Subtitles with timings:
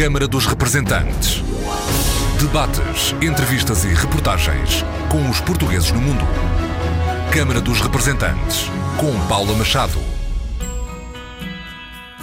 [0.00, 1.42] Câmara dos Representantes.
[2.40, 6.24] Debates, entrevistas e reportagens com os portugueses no mundo.
[7.30, 8.64] Câmara dos Representantes,
[8.96, 9.98] com Paula Machado.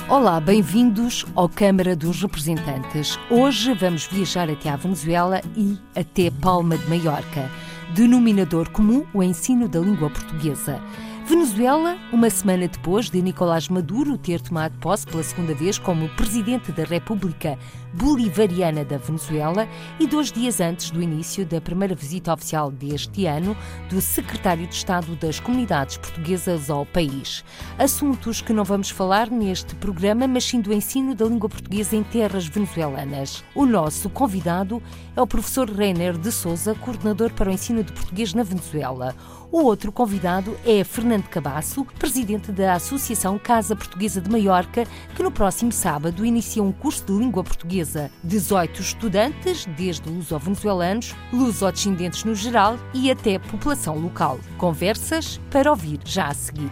[0.09, 3.19] Olá, bem-vindos ao Câmara dos Representantes.
[3.29, 7.47] Hoje vamos viajar até à Venezuela e até Palma de Maiorca.
[7.93, 10.81] Denominador comum: o ensino da língua portuguesa.
[11.27, 16.71] Venezuela, uma semana depois de Nicolás Maduro ter tomado posse pela segunda vez como presidente
[16.71, 17.59] da República
[17.93, 19.67] Bolivariana da Venezuela
[19.99, 23.57] e dois dias antes do início da primeira visita oficial deste ano
[23.89, 27.43] do secretário de Estado das Comunidades Portuguesas ao país.
[27.77, 32.03] Assuntos que não vamos falar neste programa, mas sim do ensino da língua portuguesa em
[32.03, 33.43] terras venezuelanas.
[33.53, 34.81] O nosso convidado
[35.13, 39.13] é o professor Reiner de Souza, coordenador para o ensino de português na Venezuela.
[39.51, 45.31] O outro convidado é Fernando Cabasso, presidente da Associação Casa Portuguesa de Maiorca, que no
[45.31, 48.11] próximo sábado inicia um curso de língua portuguesa.
[48.23, 54.37] 18 estudantes, desde luso-venezuelanos, luso-descendentes no geral e até população local.
[54.57, 56.69] Conversas para ouvir já a seguir.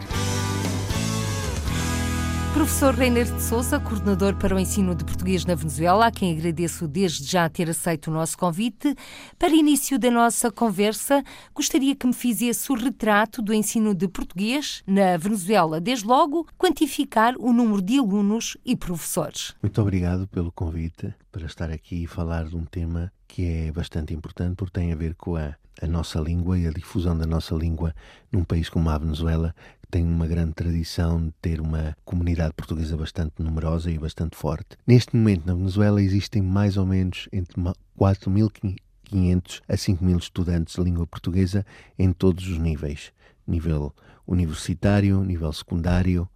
[2.55, 6.87] Professor Reiner de Souza, coordenador para o ensino de português na Venezuela, a quem agradeço
[6.87, 8.95] desde já ter aceito o nosso convite.
[9.37, 11.21] Para início da nossa conversa,
[11.53, 15.81] gostaria que me fizesse o retrato do ensino de português na Venezuela.
[15.81, 19.53] Desde logo, quantificar o número de alunos e professores.
[19.61, 24.13] Muito obrigado pelo convite para estar aqui e falar de um tema que é bastante
[24.13, 27.53] importante porque tem a ver com a, a nossa língua e a difusão da nossa
[27.53, 27.93] língua
[28.31, 29.53] num país como a Venezuela,
[29.89, 34.77] tem uma grande tradição de ter uma comunidade portuguesa bastante numerosa e bastante forte.
[34.85, 37.61] Neste momento, na Venezuela, existem mais ou menos entre
[37.97, 41.65] 4.500 a 5.000 estudantes de língua portuguesa
[41.97, 43.11] em todos os níveis:
[43.47, 43.93] nível
[44.27, 46.27] universitário, nível secundário,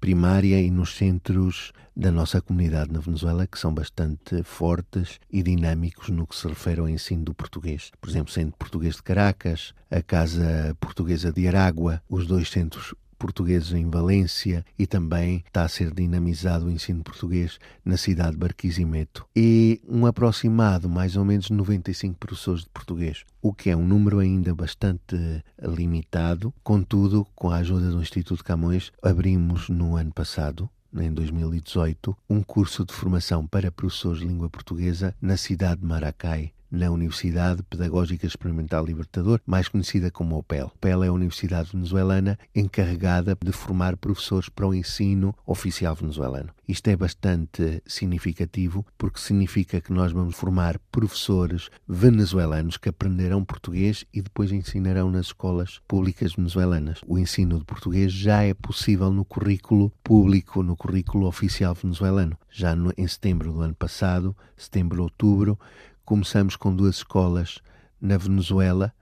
[0.00, 6.10] primária e nos centros da nossa comunidade na Venezuela, que são bastante fortes e dinâmicos
[6.10, 7.90] no que se refere ao ensino do português.
[8.00, 12.94] Por exemplo, Centro Português de Caracas, a Casa Portuguesa de Aragua, os dois centros
[13.26, 18.36] portugueses em Valência e também está a ser dinamizado o ensino português na cidade de
[18.38, 19.26] Barquisimeto.
[19.34, 24.20] E um aproximado, mais ou menos 95 professores de português, o que é um número
[24.20, 25.16] ainda bastante
[25.60, 26.54] limitado.
[26.62, 32.84] Contudo, com a ajuda do Instituto Camões, abrimos no ano passado em 2018, um curso
[32.84, 38.84] de formação para professores de língua portuguesa na cidade de Maracai, na Universidade Pedagógica Experimental
[38.84, 40.72] Libertador, mais conhecida como OPEL.
[40.74, 46.50] OPEL é a universidade venezuelana encarregada de formar professores para o ensino oficial venezuelano.
[46.68, 54.04] Isto é bastante significativo porque significa que nós vamos formar professores venezuelanos que aprenderão português
[54.12, 57.00] e depois ensinarão nas escolas públicas venezuelanas.
[57.06, 62.36] O ensino de português já é possível no currículo público, no currículo oficial venezuelano.
[62.50, 65.58] Já no, em setembro do ano passado, setembro, outubro,
[66.06, 67.58] começamos com duas escolas
[68.00, 68.94] na Venezuela,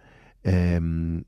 [0.45, 1.23] um, ehm,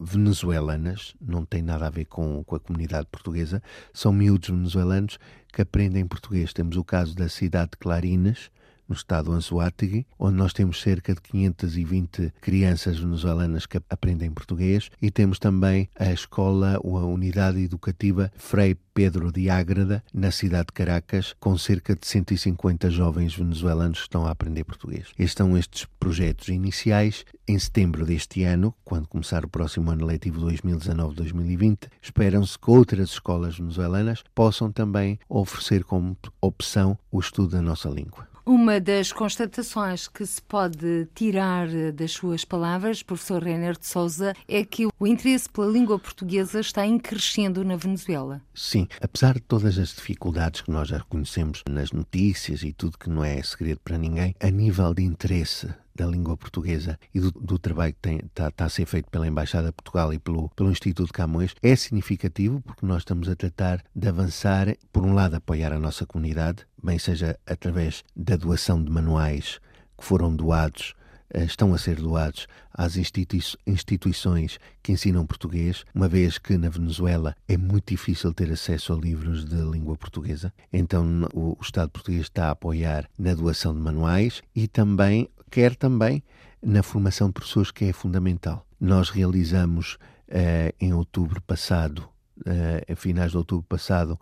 [0.00, 5.18] venezuelanas, não tem nada a ver com, com a comunidade portuguesa, são miúdos venezuelanos
[5.52, 6.52] que aprendem português.
[6.52, 8.50] Temos o caso da cidade de Clarinas,
[8.90, 15.12] no estado Anzoátegui, onde nós temos cerca de 520 crianças venezuelanas que aprendem português e
[15.12, 21.34] temos também a escola, a unidade educativa Frei Pedro de Ágreda, na cidade de Caracas,
[21.38, 25.06] com cerca de 150 jovens venezuelanos que estão a aprender português.
[25.18, 27.24] Estão estes projetos iniciais.
[27.46, 33.56] Em setembro deste ano, quando começar o próximo ano letivo 2019-2020, esperam-se que outras escolas
[33.56, 38.29] venezuelanas possam também oferecer como opção o estudo da nossa língua.
[38.52, 44.64] Uma das constatações que se pode tirar das suas palavras, professor Renner de Souza, é
[44.64, 48.42] que o interesse pela língua portuguesa está em crescendo na Venezuela.
[48.52, 53.08] Sim, apesar de todas as dificuldades que nós já conhecemos nas notícias e tudo que
[53.08, 55.68] não é segredo para ninguém, a nível de interesse
[56.00, 59.66] da língua portuguesa e do, do trabalho que está tá a ser feito pela Embaixada
[59.66, 64.08] de Portugal e pelo, pelo Instituto Camões é significativo porque nós estamos a tratar de
[64.08, 69.60] avançar, por um lado, apoiar a nossa comunidade, bem seja através da doação de manuais
[69.98, 70.94] que foram doados
[71.34, 76.70] eh, estão a ser doados às institui instituições que ensinam português, uma vez que na
[76.70, 80.50] Venezuela é muito difícil ter acesso a livros de língua portuguesa.
[80.72, 85.74] Então o, o Estado português está a apoiar na doação de manuais e também quer
[85.74, 86.22] também
[86.62, 88.66] na formação de professores, que é fundamental.
[88.80, 89.94] Nós realizamos
[90.28, 92.08] uh, em outubro passado,
[92.40, 94.18] uh, a finais de outubro passado,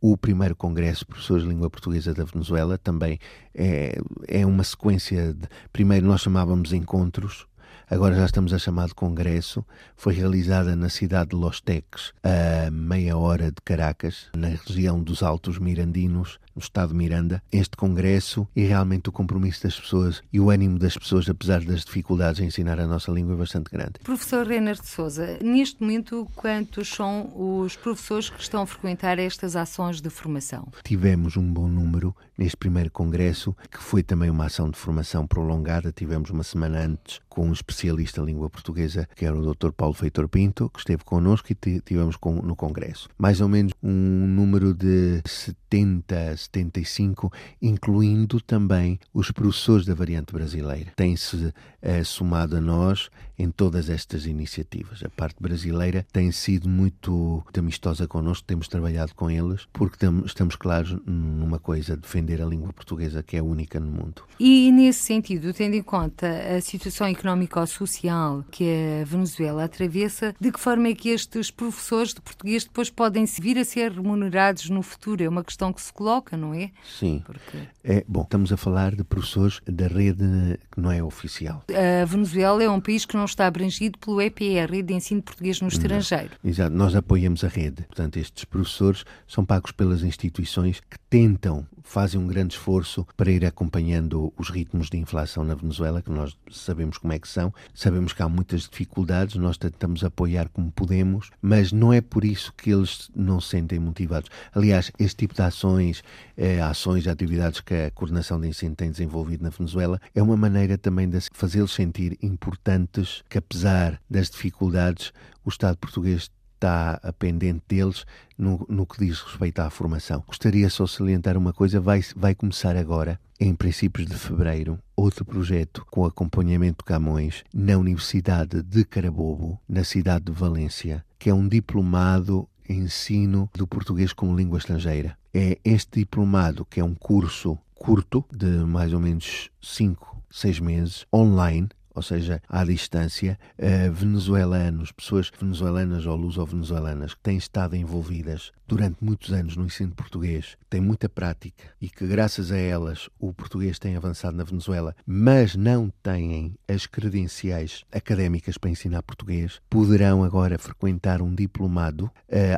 [0.00, 2.76] o primeiro Congresso de Professores de Língua Portuguesa da Venezuela.
[2.76, 3.20] Também
[3.54, 3.96] é,
[4.26, 5.46] é uma sequência de.
[5.72, 7.46] Primeiro nós chamávamos encontros,
[7.92, 9.62] agora já estamos a chamar de Congresso,
[9.96, 15.22] foi realizada na cidade de Los Teques, a meia hora de Caracas, na região dos
[15.22, 20.40] Altos Mirandinos, no estado de Miranda, este congresso e realmente o compromisso das pessoas e
[20.40, 23.92] o ânimo das pessoas, apesar das dificuldades em ensinar a nossa língua, é bastante grande.
[24.02, 29.54] Professor Renner de Souza, neste momento, quantos são os professores que estão a frequentar estas
[29.54, 30.68] ações de formação?
[30.82, 35.92] Tivemos um bom número neste primeiro congresso, que foi também uma ação de formação prolongada.
[35.92, 39.70] Tivemos uma semana antes com um especialista em língua portuguesa, que era o Dr.
[39.70, 43.08] Paulo Feitor Pinto, que esteve connosco e tivemos no congresso.
[43.16, 50.92] Mais ou menos um número de 70, 75, incluindo também os professores da variante brasileira.
[50.96, 55.02] Tem-se é, somado a nós em todas estas iniciativas.
[55.02, 60.96] A parte brasileira tem sido muito amistosa connosco, temos trabalhado com eles, porque estamos claros
[61.06, 64.22] numa coisa, defender a língua portuguesa que é única no mundo.
[64.38, 68.64] E nesse sentido, tendo em conta a situação económico-social que
[69.02, 73.58] a Venezuela atravessa, de que forma é que estes professores de português depois podem vir
[73.58, 75.22] a ser remunerados no futuro?
[75.22, 76.70] É uma questão que se coloca, não é?
[76.98, 77.22] Sim.
[77.24, 77.58] Porque...
[77.84, 81.64] É, bom, estamos a falar de professores da rede que não é oficial.
[82.02, 85.60] A Venezuela é um país que não está abrangido pelo EPR, Rede de Ensino Português
[85.60, 86.30] no Estrangeiro.
[86.42, 86.50] Não.
[86.50, 87.82] Exato, nós apoiamos a rede.
[87.82, 93.44] Portanto, estes professores são pagos pelas instituições que tentam, fazem um grande esforço para ir
[93.44, 98.12] acompanhando os ritmos de inflação na Venezuela, que nós sabemos como é que são, sabemos
[98.12, 102.70] que há muitas dificuldades, nós tentamos apoiar como podemos, mas não é por isso que
[102.70, 104.30] eles não se sentem motivados.
[104.54, 106.02] Aliás, este tipo de ações,
[106.36, 110.76] eh, ações, atividades que a coordenação de ensino tem desenvolvido na Venezuela, é uma maneira
[110.78, 115.12] também de fazê-los sentir importantes, que apesar das dificuldades,
[115.44, 116.30] o Estado português
[116.62, 118.06] está pendente deles
[118.38, 120.22] no, no, que diz respeito à formação.
[120.26, 125.24] Gostaria só de salientar uma coisa: vai, vai começar agora, em princípios de fevereiro, outro
[125.24, 131.34] projeto com acompanhamento de Camões na Universidade de Carabobo, na cidade de Valência, que é
[131.34, 135.18] um diplomado ensino do português como língua estrangeira.
[135.34, 141.06] É este diplomado, que é um curso curto, de mais ou menos 5, 6 meses,
[141.12, 148.52] online, ou seja, à distância, uh, venezuelanos, pessoas venezuelanas ou luso-venezuelanas que têm estado envolvidas
[148.66, 153.32] durante muitos anos no ensino português, têm muita prática e que, graças a elas, o
[153.34, 160.24] português tem avançado na Venezuela, mas não têm as credenciais académicas para ensinar português, poderão
[160.24, 162.10] agora frequentar um diplomado uh,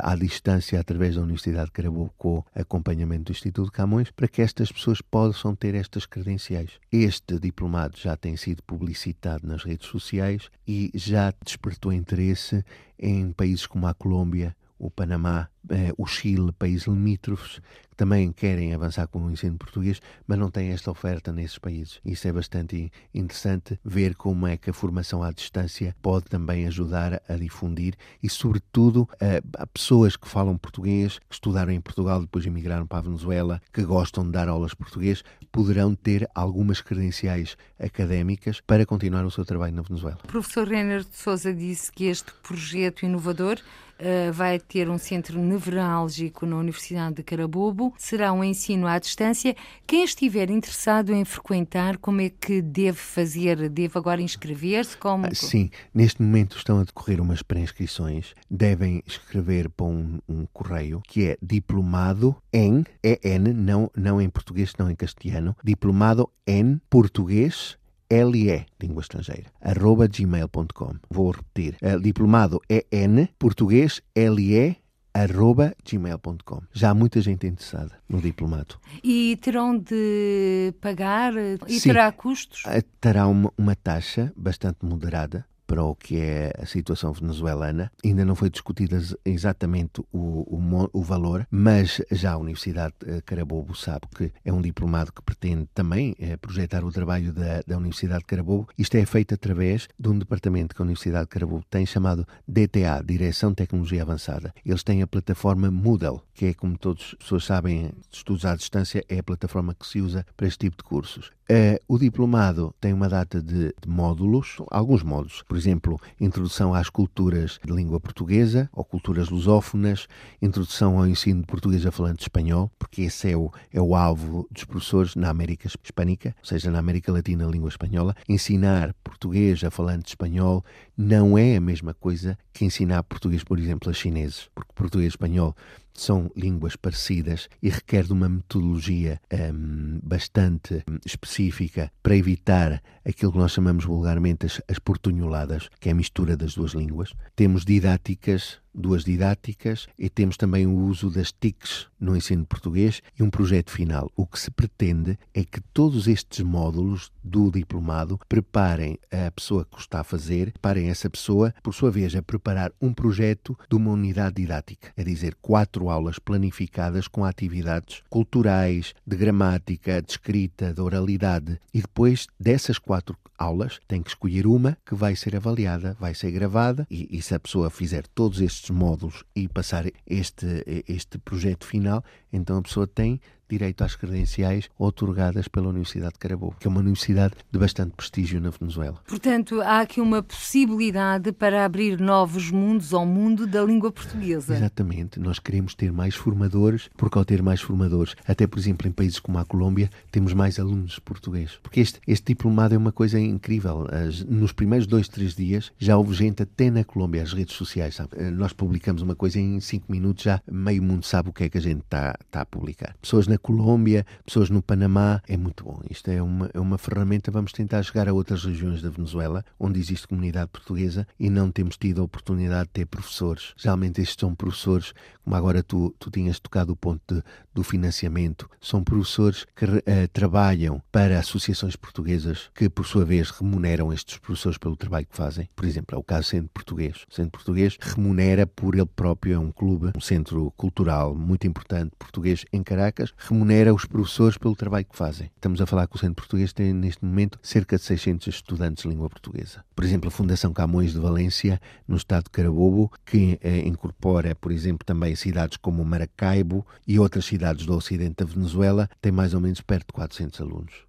[0.03, 4.71] à distância através da Universidade de Carabobo com acompanhamento do Instituto Camões para que estas
[4.71, 6.71] pessoas possam ter estas credenciais.
[6.91, 12.63] Este diplomado já tem sido publicitado nas redes sociais e já despertou interesse
[12.97, 18.73] em países como a Colômbia, o Panamá, eh, o Chile, países limítrofes, que também querem
[18.73, 21.99] avançar com o ensino português, mas não têm esta oferta nesses países.
[22.03, 27.21] Isso é bastante interessante ver como é que a formação à distância pode também ajudar
[27.27, 32.45] a difundir e, sobretudo, a, a pessoas que falam português, que estudaram em Portugal, depois
[32.45, 38.59] emigraram para a Venezuela, que gostam de dar aulas português, poderão ter algumas credenciais académicas
[38.59, 40.19] para continuar o seu trabalho na Venezuela.
[40.23, 43.57] O professor Renner de Souza disse que este projeto inovador
[43.99, 47.93] uh, vai ter um centro nevrálgico na Universidade de Carabobo.
[47.97, 49.55] Será um ensino à distância.
[49.85, 53.69] Quem estiver interessado em frequentar, como é que deve fazer?
[53.69, 54.97] Deve agora inscrever-se?
[54.97, 55.25] Como...
[55.25, 58.33] Ah, sim, neste momento estão a decorrer umas pré-inscrições.
[58.49, 64.73] Devem escrever para um, um correio que é diplomado em, EN, não, não em português,
[64.77, 67.77] não em castelhano, diplomado em português
[68.09, 70.95] LE, língua estrangeira, arroba gmail.com.
[71.09, 71.77] Vou repetir.
[71.81, 74.77] Uh, diplomado EN, português LE,
[75.13, 76.61] arroba gmail.com.
[76.73, 78.75] Já há muita gente interessada no diplomado.
[79.03, 81.33] E terão de pagar?
[81.67, 82.63] E Sim, terá custos?
[82.67, 87.91] Eh, terá uma, uma taxa bastante moderada para o que é a situação venezuelana.
[88.03, 90.17] Ainda não foi discutida exatamente o,
[90.55, 95.21] o, o, valor, mas já a Universidade de Carabobo sabe que é um diplomado que
[95.21, 98.67] pretende também é, projetar o trabalho da, da Universidade de Carabobo.
[98.77, 103.03] Isto é feito através de um departamento que a Universidade de Carabobo tem chamado DTA,
[103.03, 104.53] Direção de Tecnologia Avançada.
[104.65, 109.03] Eles têm a plataforma Moodle, que é, como todas as pessoas sabem, estudos à distância,
[109.09, 111.31] é a plataforma que se usa para este tipo de cursos.
[111.45, 116.89] Uh, o diplomado tem uma data de, de, módulos, alguns módulos, por exemplo, introdução às
[116.89, 120.07] culturas de língua portuguesa ou culturas lusófonas,
[120.41, 124.47] introdução ao ensino de português a falante espanhol, porque esse é o, é o alvo
[124.51, 128.15] dos professores na América Hispânica, ou seja, na América Latina, a língua espanhola.
[128.27, 130.63] Ensinar português a falante espanhol
[130.97, 135.15] não é a mesma coisa que ensinar português, por exemplo, a chineses, porque português e
[135.15, 135.55] espanhol
[135.95, 143.31] são línguas parecidas e requer de uma metodologia um, bastante hum, específica para evitar aquilo
[143.31, 147.13] que nós chamamos vulgarmente as, as portunholadas, que é a mistura das duas línguas.
[147.35, 153.23] Temos didáticas duas didáticas e temos também o uso das TICs no ensino português e
[153.23, 154.11] um projeto final.
[154.15, 159.77] O que se pretende é que todos estes módulos do diplomado preparem a pessoa que
[159.77, 163.75] o está a fazer, preparem essa pessoa, por sua vez, a preparar um projeto de
[163.75, 170.73] uma unidade didática, é dizer, quatro aulas planificadas com atividades culturais, de gramática, de escrita,
[170.73, 172.94] de oralidade e depois dessas quatro
[173.37, 177.33] aulas tem que escolher uma que vai ser avaliada, vai ser gravada e, e se
[177.33, 182.87] a pessoa fizer todos estes módulos e passar este, este projeto final, então a pessoa
[182.87, 183.19] tem
[183.55, 188.41] direito às credenciais otorgadas pela Universidade de Carabobo, que é uma universidade de bastante prestígio
[188.41, 188.99] na Venezuela.
[189.07, 194.55] Portanto, há aqui uma possibilidade para abrir novos mundos ao mundo da língua portuguesa.
[194.55, 195.19] Exatamente.
[195.19, 199.19] Nós queremos ter mais formadores, porque ao ter mais formadores, até por exemplo em países
[199.19, 201.57] como a Colômbia, temos mais alunos portugueses.
[201.61, 203.87] Porque este, este diplomado é uma coisa incrível.
[203.91, 207.95] As, nos primeiros dois, três dias já houve gente até na Colômbia, as redes sociais,
[207.95, 208.09] sabe?
[208.17, 211.49] Eh, nós publicamos uma coisa em cinco minutos, já meio mundo sabe o que é
[211.49, 212.95] que a gente está tá a publicar.
[213.01, 215.21] Pessoas na na Colômbia, pessoas no Panamá.
[215.27, 215.79] É muito bom.
[215.87, 217.29] Isto é uma, é uma ferramenta.
[217.29, 221.77] Vamos tentar chegar a outras regiões da Venezuela, onde existe comunidade portuguesa e não temos
[221.77, 223.53] tido a oportunidade de ter professores.
[223.55, 227.21] Geralmente estes são professores, como agora tu, tu tinhas tocado o ponto de,
[227.53, 229.79] do financiamento, são professores que uh,
[230.11, 235.47] trabalham para associações portuguesas que, por sua vez, remuneram estes professores pelo trabalho que fazem.
[235.55, 237.05] Por exemplo, é o caso Centro Português.
[237.07, 241.91] O Centro Português remunera por ele próprio, é um clube, um centro cultural muito importante
[241.99, 245.29] português em Caracas, remunera os professores pelo trabalho que fazem.
[245.35, 248.89] Estamos a falar que o Centro Português tem, neste momento, cerca de 600 estudantes de
[248.89, 249.63] língua portuguesa.
[249.75, 254.51] Por exemplo, a Fundação Camões de Valência, no estado de Carabobo, que eh, incorpora, por
[254.51, 259.41] exemplo, também cidades como Maracaibo e outras cidades do ocidente da Venezuela, tem mais ou
[259.41, 260.85] menos perto de 400 alunos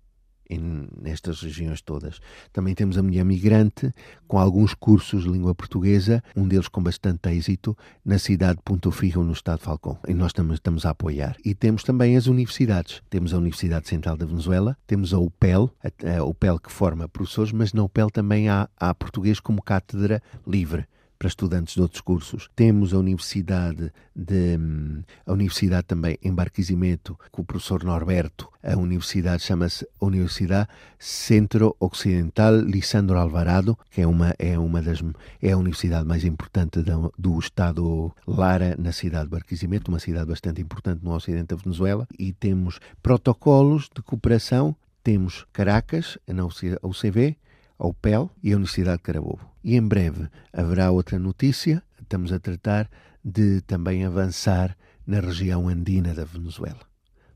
[0.50, 2.20] nestas regiões todas.
[2.52, 3.92] Também temos a mulher migrante,
[4.28, 8.90] com alguns cursos de língua portuguesa, um deles com bastante êxito, na cidade de Ponto
[8.90, 9.98] Fijo, no estado de Falcão.
[10.06, 11.36] E nós estamos, estamos a apoiar.
[11.44, 13.02] E temos também as universidades.
[13.10, 17.52] Temos a Universidade Central da Venezuela, temos a UPEL, a, a UPEL que forma professores,
[17.52, 20.86] mas na UPEL também há, há português como cátedra livre
[21.18, 22.48] para estudantes de outros cursos.
[22.54, 24.58] Temos a Universidade de
[25.26, 28.48] a Universidade também em Barquisimeto com o professor Norberto.
[28.62, 30.68] A universidade chama-se Universidade
[30.98, 35.02] Centro Ocidental Lisandro Alvarado, que é uma é uma das
[35.42, 40.26] é a universidade mais importante do, do estado Lara na cidade de Barquisimeto, uma cidade
[40.26, 47.36] bastante importante no ocidente da Venezuela, e temos protocolos de cooperação temos Caracas, na UCV,
[47.78, 49.40] a UPEL e a Universidade de Carabobo.
[49.62, 51.82] E em breve haverá outra notícia.
[52.00, 52.88] Estamos a tratar
[53.24, 56.80] de também avançar na região andina da Venezuela.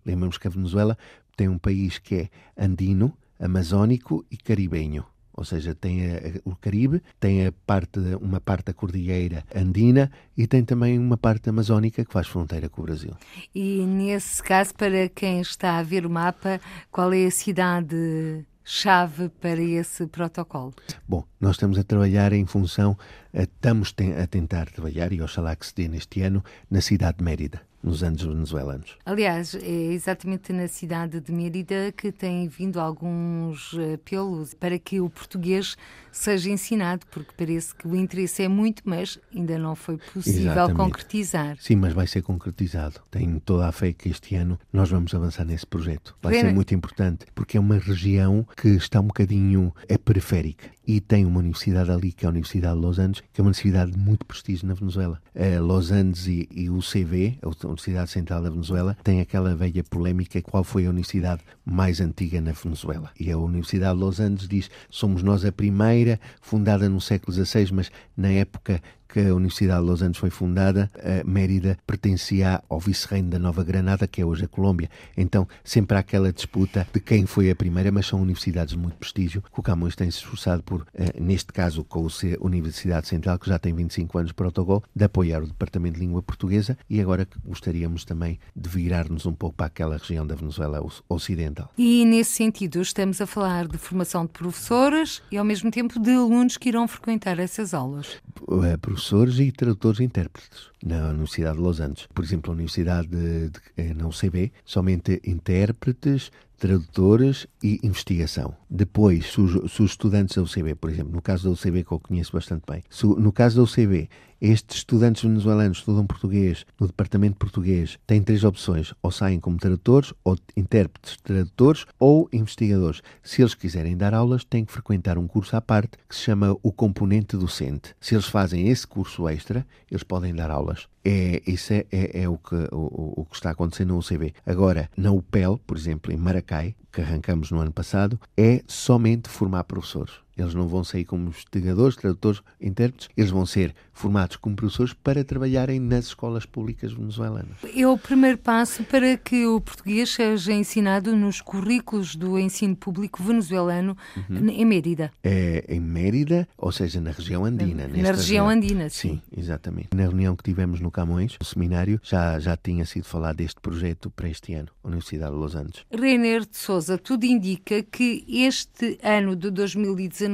[0.04, 0.96] Lembramos que a Venezuela
[1.36, 5.04] tem um país que é andino, amazónico e caribenho.
[5.32, 10.46] Ou seja, tem a, o Caribe, tem a parte, uma parte da cordilheira andina e
[10.46, 13.16] tem também uma parte amazónica que faz fronteira com o Brasil.
[13.54, 19.28] E nesse caso, para quem está a ver o mapa, qual é a cidade chave
[19.28, 20.72] para esse protocolo?
[21.08, 22.96] Bom, nós estamos a trabalhar em função,
[23.34, 27.24] eh, estamos a tentar trabalhar, e oxalá que se dê neste ano, na cidade de
[27.24, 28.96] Mérida nos anos venezuelanos.
[29.04, 35.08] Aliás, é exatamente na cidade de Mérida que têm vindo alguns apelos para que o
[35.08, 35.76] português
[36.12, 40.76] seja ensinado, porque parece que o interesse é muito, mas ainda não foi possível exatamente.
[40.76, 41.56] concretizar.
[41.60, 43.00] Sim, mas vai ser concretizado.
[43.10, 46.16] Tenho toda a fé que este ano nós vamos avançar nesse projeto.
[46.22, 51.00] Vai ser muito importante, porque é uma região que está um bocadinho é periférica e
[51.00, 53.92] tem uma universidade ali, que é a Universidade de Los Angeles, que é uma universidade
[53.92, 55.20] de muito prestígio na Venezuela.
[55.36, 59.82] A Los Angeles e, e o CV, a Universidade Central da Venezuela, tem aquela velha
[59.84, 63.10] polémica qual foi a universidade mais antiga na Venezuela.
[63.18, 67.70] E a Universidade de Los Angeles diz somos nós a primeira, fundada no século XVI,
[67.72, 72.78] mas na época que a Universidade de Los Angeles foi fundada, a Mérida pertencia ao
[72.78, 74.88] vice-reino da Nova Granada, que é hoje a Colômbia.
[75.16, 78.96] Então, sempre há aquela disputa de quem foi a primeira, mas são universidades de muito
[78.96, 83.38] prestígio, que o Camões tem se esforçado por, eh, neste caso, com a Universidade Central,
[83.38, 87.00] que já tem 25 anos de protocolo, de apoiar o Departamento de Língua Portuguesa e
[87.00, 91.70] agora gostaríamos também de virar-nos um pouco para aquela região da Venezuela ocidental.
[91.76, 96.10] E nesse sentido, estamos a falar de formação de professores e ao mesmo tempo de
[96.12, 98.18] alunos que irão frequentar essas aulas.
[98.64, 102.06] Eh, professores e tradutores e intérpretes na Universidade de Los Angeles.
[102.14, 108.59] Por exemplo, a Universidade de, de, eh, na UCB, somente intérpretes, tradutores e investigação.
[108.70, 111.92] Depois, se os, se os estudantes da UCB, por exemplo, no caso da UCB que
[111.92, 114.08] eu conheço bastante bem, se, no caso da UCB
[114.40, 120.14] estes estudantes venezuelanos estudam português no departamento português, têm três opções: ou saem como tradutores,
[120.24, 123.02] ou intérpretes tradutores, ou investigadores.
[123.22, 126.56] Se eles quiserem dar aulas, têm que frequentar um curso à parte que se chama
[126.62, 127.94] o componente docente.
[128.00, 130.88] Se eles fazem esse curso extra, eles podem dar aulas.
[131.04, 134.34] É, isso é, é, é o, que, o, o, que está acontecendo no UCB.
[134.46, 139.64] Agora, na UPEL, por exemplo, em Maracai, que arrancamos no ano passado, é somente formar
[139.64, 140.14] professores.
[140.40, 145.22] Eles não vão sair como investigadores, tradutores, intérpretes, eles vão ser formados como professores para
[145.22, 147.58] trabalharem nas escolas públicas venezuelanas.
[147.76, 153.22] É o primeiro passo para que o português seja ensinado nos currículos do ensino público
[153.22, 154.48] venezuelano uhum.
[154.48, 155.12] em Mérida.
[155.22, 157.86] É em Mérida, ou seja, na região andina.
[157.86, 159.10] Na, região andina, sim.
[159.10, 159.88] Sim, exatamente.
[159.94, 164.10] Na reunião que tivemos no Camões, no seminário, já, já tinha sido falado deste projeto
[164.10, 165.84] para este ano, Universidade de Los Angeles.
[165.90, 170.29] Reiner de Souza, tudo indica que este ano de 2019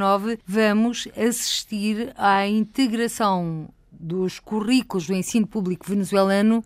[0.46, 6.62] vamos assistir à integração dos currículos do ensino público venezuelano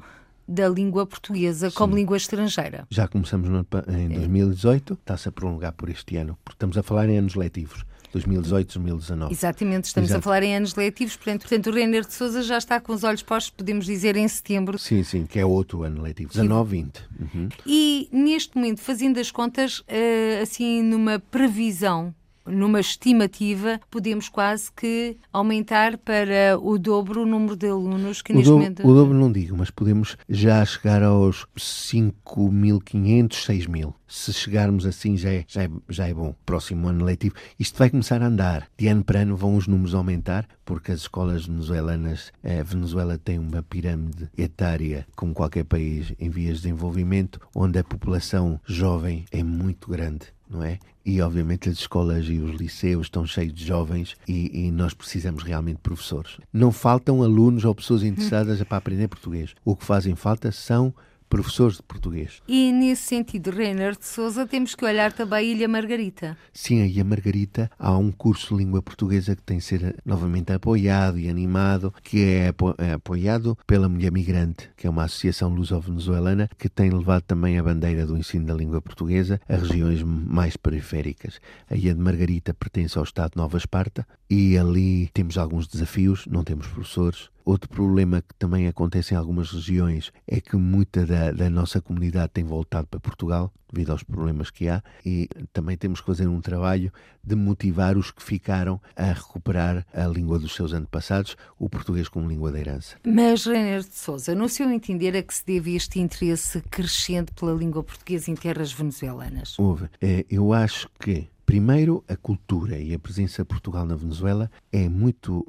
[0.47, 1.77] da língua portuguesa Sim.
[1.77, 2.87] como língua estrangeira.
[2.91, 7.09] Já começamos no, em 2018, está-se a prolongar por este ano, porque estamos a falar
[7.09, 7.85] em anos letivos.
[8.13, 9.33] 2018, 2019.
[9.33, 10.19] Exatamente, estamos Exato.
[10.19, 13.05] a falar em anos letivos, portanto, portanto o Renner de Souza já está com os
[13.05, 14.79] olhos postos, podemos dizer, em setembro.
[14.79, 17.03] Sim, sim, que é outro ano letivo, 19, 20.
[17.21, 17.49] Uhum.
[17.65, 22.13] E neste momento, fazendo as contas, eh, assim, numa previsão
[22.51, 28.37] numa estimativa, podemos quase que aumentar para o dobro o número de alunos que o
[28.37, 28.87] neste dobro, momento.
[28.87, 33.95] O dobro não digo, mas podemos já chegar aos 5.500, 6.000.
[34.07, 36.35] Se chegarmos assim já é, já, é, já é bom.
[36.45, 37.37] Próximo ano letivo.
[37.59, 38.69] Isto vai começar a andar.
[38.77, 43.17] De ano para ano vão os números aumentar, porque as escolas venezuelanas, a eh, Venezuela
[43.17, 49.25] tem uma pirâmide etária, como qualquer país em vias de desenvolvimento, onde a população jovem
[49.31, 50.79] é muito grande não é?
[51.07, 55.43] E obviamente as escolas e os liceus estão cheios de jovens e, e, nós precisamos
[55.43, 56.39] realmente de professores.
[56.53, 59.55] Não faltam alunos ou pessoas interessadas para aprender português.
[59.65, 60.93] O que fazem falta são
[61.31, 62.43] professores de português.
[62.47, 66.37] E nesse sentido, Reiner de Souza, temos que olhar também a Ilha Margarita.
[66.53, 70.53] Sim, a Ilha Margarita há um curso de língua portuguesa que tem que ser novamente
[70.53, 76.51] apoiado e animado, que é, é apoiado pela Mulher Migrante, que é uma associação luso-venezuelana
[76.59, 81.41] que tem levado também a bandeira do ensino da língua portuguesa a regiões mais periféricas.
[81.71, 86.27] A Ilha de Margarita pertence ao Estado de Nova Esparta e ali temos alguns desafios,
[86.27, 91.33] não temos professores, Outro problema que também acontece em algumas regiões é que muita da,
[91.33, 96.01] da, nossa comunidade tem voltado para Portugal devido aos problemas que há e também temos
[96.01, 96.93] que fazer um trabalho
[97.25, 102.29] de motivar os que ficaram a recuperar a língua dos seus antepassados, o português como
[102.29, 102.95] língua da herança.
[103.05, 107.53] Mas, Reiner de Souza, no seu entender é que se deve este interesse crescente pela
[107.53, 109.59] língua portuguesa em terras venezuelanas?
[109.59, 109.89] Houve.
[110.01, 114.89] É, eu acho que Primeiro, a cultura e a presença de Portugal na Venezuela é
[114.89, 115.45] muito,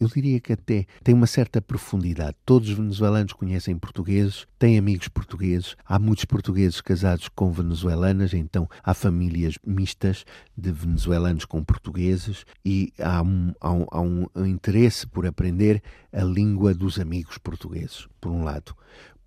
[0.00, 2.36] eu diria que até tem uma certa profundidade.
[2.44, 8.68] Todos os venezuelanos conhecem portugueses, têm amigos portugueses, há muitos portugueses casados com venezuelanas, então
[8.82, 10.24] há famílias mistas
[10.56, 15.80] de venezuelanos com portugueses e há um, há um, há um interesse por aprender
[16.12, 18.74] a língua dos amigos portugueses, por um lado.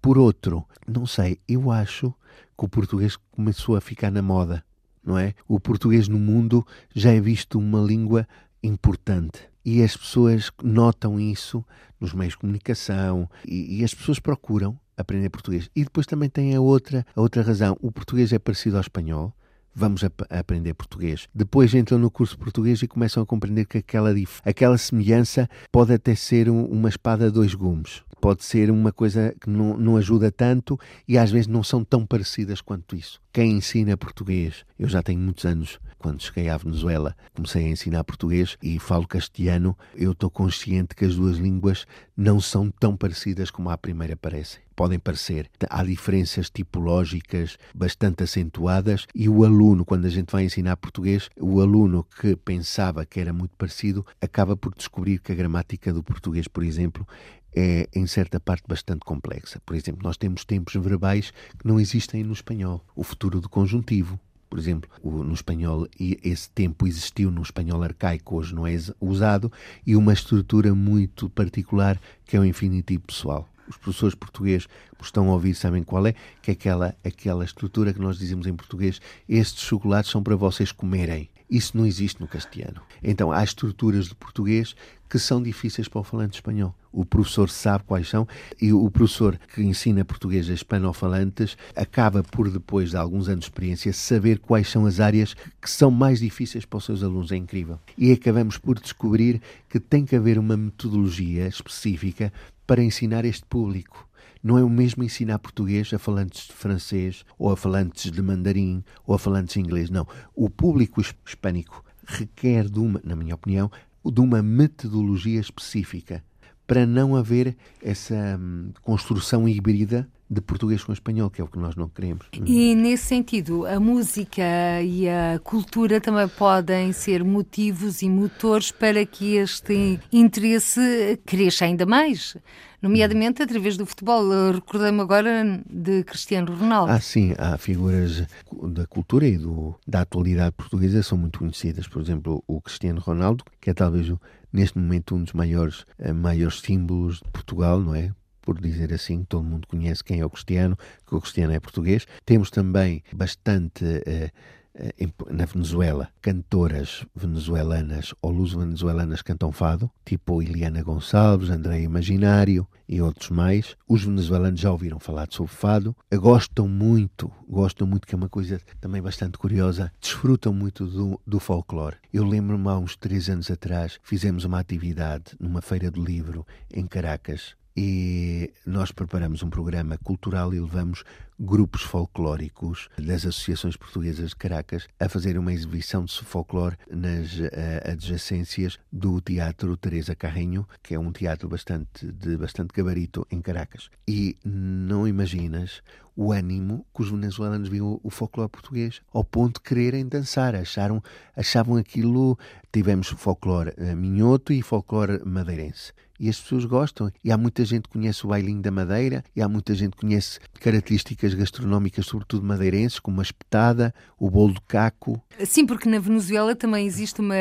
[0.02, 2.14] Por outro, não sei, eu acho
[2.58, 4.62] que o português começou a ficar na moda
[5.04, 5.34] não é?
[5.48, 8.28] O português no mundo já é visto uma língua
[8.64, 11.64] importante e as pessoas notam isso
[12.00, 15.70] nos meios de comunicação e, e, as pessoas procuram aprender português.
[15.76, 17.78] E depois também tem a outra, a outra razão.
[17.82, 19.34] O português é parecido ao espanhol.
[19.74, 21.28] Vamos a, a aprender português.
[21.34, 26.16] Depois entram no curso português e começam a compreender que aquela, aquela semelhança pode até
[26.16, 30.32] ser um, uma espada a dois gumes pode ser uma coisa que não, não ajuda
[30.32, 33.20] tanto e às vezes não são tão parecidas quanto isso.
[33.34, 38.04] Quem ensina português, eu já tenho muitos anos, quando cheguei à Venezuela, comecei a ensinar
[38.04, 41.86] português e falo castelhano, eu estou consciente que as duas línguas
[42.18, 44.62] não são tão parecidas como à primeira parecem.
[44.76, 45.50] Podem parecer.
[45.70, 51.62] Há diferenças tipológicas bastante acentuadas e o aluno, quando a gente vai ensinar português, o
[51.62, 56.48] aluno que pensava que era muito parecido acaba por descobrir que a gramática do português,
[56.48, 57.08] por exemplo,
[57.56, 59.62] é, em certa parte, bastante complexa.
[59.66, 62.84] Por exemplo, nós temos tempos verbais que não existem no espanhol.
[62.96, 68.54] O futuro do conjuntivo, por exemplo, no espanhol, esse tempo existiu no espanhol arcaico, hoje
[68.54, 69.52] não é usado,
[69.88, 73.48] e uma estrutura muito particular que é o infinitivo pessoal.
[73.68, 77.94] Os professores portugueses que estão a ouvir sabem qual é, que é aquela, aquela estrutura
[77.94, 81.30] que nós dizemos em português: estes chocolates são para vocês comerem.
[81.52, 82.82] Isso não existe no castelhano.
[83.04, 84.74] Então há estruturas de português
[85.10, 86.74] que são difíceis para o falante espanhol.
[86.90, 88.26] O professor sabe quais são
[88.62, 93.52] e o professor que ensina português a hispanofalantes acaba por, depois de alguns anos de
[93.52, 97.34] experiência, saber quais são as áreas que são mais difíceis para os seus alunos.
[97.34, 97.78] É incrível.
[97.98, 102.32] E acabamos por descobrir que tem que haver uma metodologia específica
[102.66, 104.08] para ensinar este público.
[104.44, 108.84] Não é o mesmo ensinar português a falantes de francês, ou a falantes de mandarim,
[109.06, 109.90] ou a falantes de inglês.
[109.90, 110.08] Não.
[110.36, 113.72] O público hispânico requer, de uma, na minha opinião,
[114.04, 116.24] de uma metodologia específica
[116.66, 121.60] para não haver essa hum, construção híbrida de português com espanhol, que é o que
[121.60, 122.26] nós não queremos.
[122.46, 129.06] E nesse sentido, a música e a cultura também podem ser motivos e motores para
[129.06, 132.38] que este interesse cresça ainda mais
[132.82, 134.52] nomeadamente através do futebol.
[134.52, 136.92] Recordei-me agora de Cristiano Ronaldo.
[136.92, 138.26] Ah, sim, há figuras
[138.70, 141.88] da cultura e do, da atualidade portuguesa são muito conhecidas.
[141.88, 144.12] Por exemplo, o Cristiano Ronaldo, que é talvez
[144.52, 148.12] neste momento um dos maiores, eh, maiores símbolos de Portugal, não é?
[148.42, 152.06] Por dizer assim, todo mundo conhece quem é o Cristiano, que o Cristiano é português.
[152.26, 154.32] Temos também bastante eh,
[154.74, 154.94] eh,
[155.30, 163.30] na Venezuela, cantoras venezuelanas ou luso-venezuelanas cantam fado, tipo Eliana Gonçalves, André Imaginário e outros
[163.30, 163.76] mais.
[163.88, 168.62] Os venezuelanos já ouviram falar sobre fado, gostam muito, gostam muito, que é uma coisa
[168.80, 171.98] também bastante curiosa, desfrutam muito do, do folclore.
[172.14, 176.88] Eu lembro-me há uns três anos atrás, fizemos uma atividade numa feira do livro em
[176.88, 181.04] Caracas, e nós preparamos um programa cultural e levamos
[181.40, 187.50] grupos folclóricos das associações portuguesas de Caracas a fazer uma exibição de folclore nas uh,
[187.92, 193.90] adjacências do Teatro Teresa Carrinho, que é um teatro bastante de bastante gabarito em Caracas.
[194.08, 195.82] E não imaginas
[196.16, 201.02] o ânimo que os venezuelanos viam o folclore português, ao ponto de quererem dançar, acharam,
[201.36, 202.38] achavam aquilo,
[202.72, 207.12] tivemos folclore uh, minhoto e folclore madeirense e as pessoas gostam.
[207.24, 210.02] E há muita gente que conhece o bailinho da Madeira, e há muita gente que
[210.02, 215.20] conhece características gastronómicas, sobretudo madeirenses, como a espetada, o bolo de caco.
[215.44, 217.34] Sim, porque na Venezuela também existe uma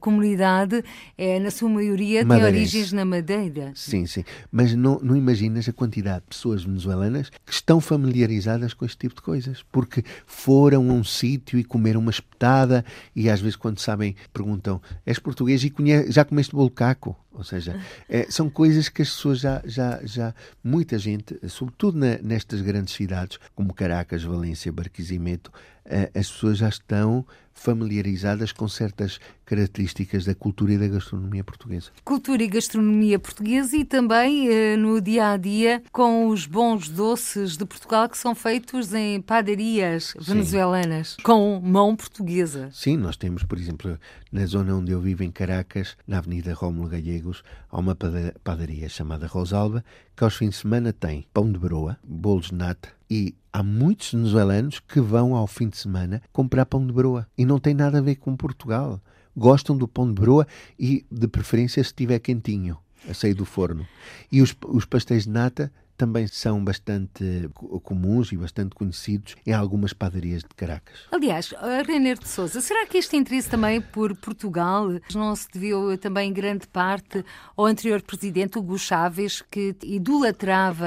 [0.00, 0.82] comunidade,
[1.18, 3.72] é, na sua maioria, tem origens na Madeira.
[3.74, 4.24] Sim, sim.
[4.50, 9.16] Mas não, não imaginas a quantidade de pessoas venezuelanas que estão familiarizadas com este tipo
[9.16, 12.82] de coisas, porque foram a um sítio e comeram uma espetada,
[13.14, 15.72] e às vezes, quando sabem, perguntam: és português e
[16.08, 17.14] já comeste bolo de caco?
[17.34, 22.18] Ou seja, é, são coisas que as pessoas já, já, já muita gente, sobretudo na,
[22.18, 25.52] nestas grandes cidades como Caracas, Valência, Barquisimeto,
[25.84, 31.90] eh, as pessoas já estão familiarizadas com certas características da cultura e da gastronomia portuguesa.
[32.04, 37.56] Cultura e gastronomia portuguesa e também eh, no dia a dia com os bons doces
[37.56, 41.22] de Portugal que são feitos em padarias venezuelanas Sim.
[41.22, 42.70] com mão portuguesa.
[42.72, 43.98] Sim, nós temos, por exemplo,
[44.32, 47.96] na zona onde eu vivo, em Caracas, na Avenida Rómulo Gallegos, há uma
[48.42, 49.84] padaria chamada Rosalba
[50.16, 54.12] que aos fins de semana tem pão de broa, bolos de nata e há muitos
[54.12, 57.98] venezuelanos que vão ao fim de semana comprar pão de broa e não tem nada
[57.98, 59.00] a ver com Portugal.
[59.36, 60.46] Gostam do pão de broa
[60.78, 63.86] e, de preferência, se estiver quentinho, a sair do forno.
[64.30, 67.48] E os, os pastéis de nata também são bastante
[67.82, 71.00] comuns e bastante conhecidos em algumas padarias de Caracas.
[71.10, 71.54] Aliás,
[71.86, 76.32] Reiner de Souza, será que este interesse também por Portugal não se deveu também em
[76.32, 77.24] grande parte
[77.56, 80.86] ao anterior presidente Hugo Chávez, que idolatrava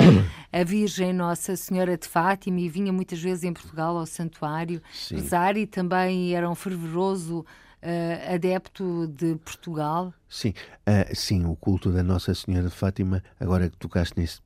[0.51, 5.57] a Virgem Nossa Senhora de Fátima e vinha muitas vezes em Portugal ao santuário rezar
[5.57, 7.45] e também era um fervoroso
[7.79, 10.11] Uh, adepto de Portugal?
[10.27, 14.41] Sim, uh, sim, o culto da Nossa Senhora de Fátima, agora que tocaste nesse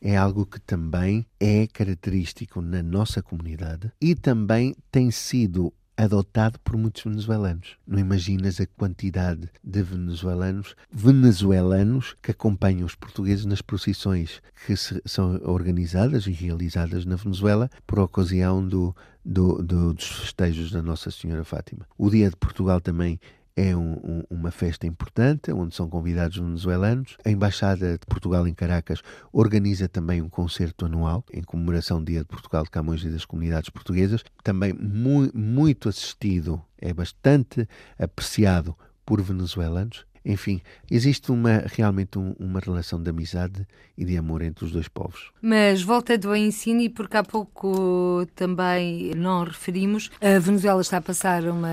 [0.00, 6.76] é algo que também é característico na nossa comunidade e também tem sido adotado por
[6.76, 7.76] muitos venezuelanos.
[7.86, 15.00] Não imaginas a quantidade de venezuelanos, venezuelanos que acompanham os portugueses nas procissões que se,
[15.06, 21.10] são organizadas e realizadas na Venezuela por ocasião do, do, do, dos festejos da Nossa
[21.10, 21.86] Senhora Fátima.
[21.96, 23.18] O Dia de Portugal também
[23.56, 27.16] é um, um, uma festa importante, onde são convidados venezuelanos.
[27.24, 32.20] A Embaixada de Portugal em Caracas organiza também um concerto anual em comemoração do Dia
[32.20, 37.66] de Portugal de Camões e das comunidades portuguesas, também mu muito assistido, é bastante
[37.98, 40.04] apreciado por venezuelanos.
[40.26, 40.60] Enfim,
[40.90, 43.64] existe uma, realmente um, uma relação de amizade
[43.96, 45.30] e de amor entre os dois povos.
[45.40, 51.00] Mas voltando ao ensino, e porque há pouco também não referimos, a Venezuela está a
[51.00, 51.68] passar uma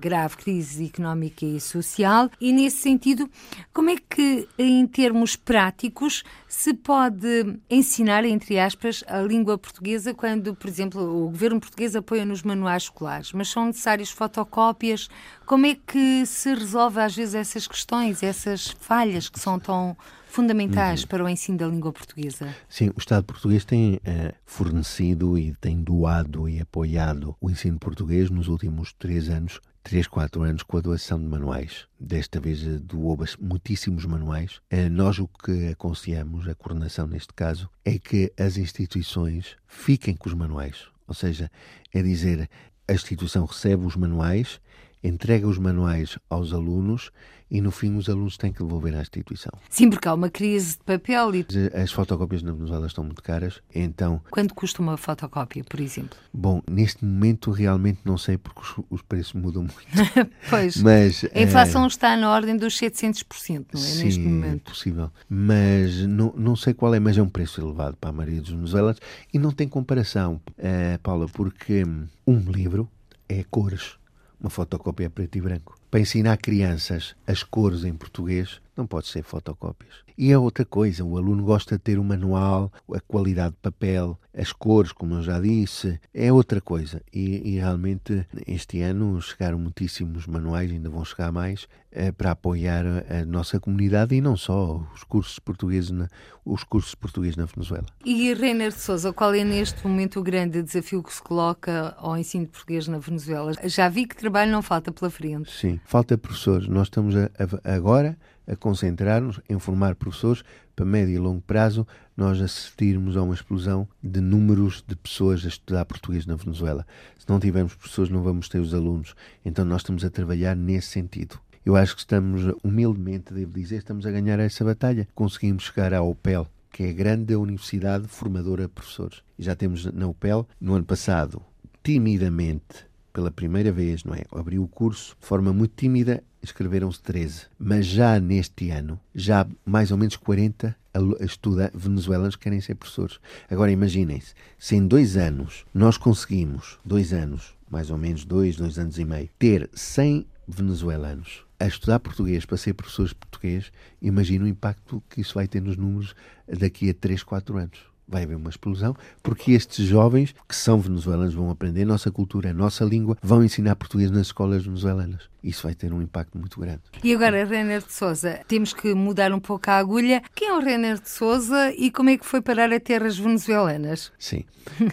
[0.00, 3.30] grave crise económica e social, e nesse sentido,
[3.72, 10.54] como é que, em termos práticos, se pode ensinar, entre aspas, a língua portuguesa quando,
[10.54, 15.08] por exemplo, o governo português apoia nos manuais escolares, mas são necessárias fotocópias?
[15.44, 17.75] Como é que se resolve às vezes essas questões,
[18.22, 19.96] essas falhas que são tão
[20.28, 21.08] fundamentais uhum.
[21.08, 22.54] para o ensino da língua portuguesa?
[22.68, 28.30] Sim, o Estado português tem uh, fornecido e tem doado e apoiado o ensino português
[28.30, 31.86] nos últimos três anos 3, 4 anos com a doação de manuais.
[31.98, 34.60] Desta vez eh, doou muitíssimos manuais.
[34.68, 40.28] Eh, nós o que aconselhamos, a coordenação neste caso, é que as instituições fiquem com
[40.28, 40.88] os manuais.
[41.06, 41.48] Ou seja,
[41.94, 42.50] é dizer,
[42.88, 44.60] a instituição recebe os manuais
[45.02, 47.10] entrega os manuais aos alunos
[47.50, 49.52] e no fim os alunos têm que devolver à instituição.
[49.70, 51.46] Sim, porque há uma crise de papel e.
[51.74, 54.20] As fotocópias na Venezuela estão muito caras, então.
[54.30, 56.18] Quanto custa uma fotocópia, por exemplo?
[56.32, 60.30] Bom, neste momento realmente não sei porque os, os preços mudam muito.
[60.50, 60.76] pois.
[60.78, 61.86] Mas, a inflação é...
[61.86, 63.84] está na ordem dos 700%, não é?
[63.84, 64.68] Sim, neste momento.
[64.68, 65.10] É possível.
[65.28, 68.50] Mas não, não sei qual é, mas é um preço elevado para a maioria dos
[68.50, 69.00] venezuelanos
[69.32, 71.84] e não tem comparação, uh, Paula, porque
[72.26, 72.88] um livro
[73.28, 73.96] é cores
[74.40, 75.78] uma fotocópia preto e branco.
[75.90, 80.06] Para ensinar crianças as cores em português, não pode ser fotocópias.
[80.18, 84.18] E é outra coisa, o aluno gosta de ter o manual, a qualidade de papel,
[84.36, 87.02] as cores, como eu já disse, é outra coisa.
[87.12, 92.84] E, e realmente este ano chegaram muitíssimos manuais, ainda vão chegar mais, eh, para apoiar
[92.86, 96.08] a, nossa comunidade e não só os cursos portugueses na,
[96.44, 97.86] os cursos portugueses na Venezuela.
[98.04, 102.16] E Reiner de Souza, qual é neste momento o grande desafio que se coloca ao
[102.16, 103.52] ensino português na Venezuela?
[103.64, 105.50] Já vi que trabalho não falta pela frente.
[105.50, 106.68] Sim, falta professores.
[106.68, 107.30] Nós estamos a,
[107.64, 110.42] a, agora a concentrar-nos em formar professores
[110.74, 115.48] para médio e longo prazo nós assistirmos a uma explosão de números de pessoas a
[115.48, 116.86] estudar português na Venezuela.
[117.18, 119.14] Se não tivermos professores, não vamos ter os alunos.
[119.44, 121.38] Então nós estamos a trabalhar nesse sentido.
[121.64, 125.08] Eu acho que estamos, humildemente, devo dizer, estamos a ganhar essa batalha.
[125.14, 129.22] Conseguimos chegar à OPEL, que é a grande universidade formadora de professores.
[129.36, 131.42] E já temos na OPEL, no ano passado,
[131.82, 132.85] timidamente,
[133.16, 134.24] pela primeira vez, não é?
[134.30, 137.46] Abriu o curso de forma muito tímida, escreveram-se 13.
[137.58, 140.76] Mas já neste ano, já mais ou menos 40
[141.20, 143.18] estuda venezuelanos querem ser professores.
[143.50, 148.78] Agora imaginem-se, se em dois anos nós conseguimos, dois anos, mais ou menos dois, dois
[148.78, 154.44] anos e meio, ter 100 venezuelanos a estudar português para ser professores de português, imagina
[154.44, 156.14] o impacto que isso vai ter nos números
[156.46, 161.34] daqui a 3, 4 anos vai haver uma explosão, porque estes jovens que são venezuelanos
[161.34, 165.28] vão aprender a nossa cultura, a nossa língua, vão ensinar português nas escolas venezuelanas.
[165.42, 166.80] Isso vai ter um impacto muito grande.
[167.04, 170.22] E agora, Renner de Souza, temos que mudar um pouco a agulha.
[170.34, 174.12] Quem é o Renner de Souza e como é que foi parar a terras venezuelanas?
[174.18, 174.44] Sim,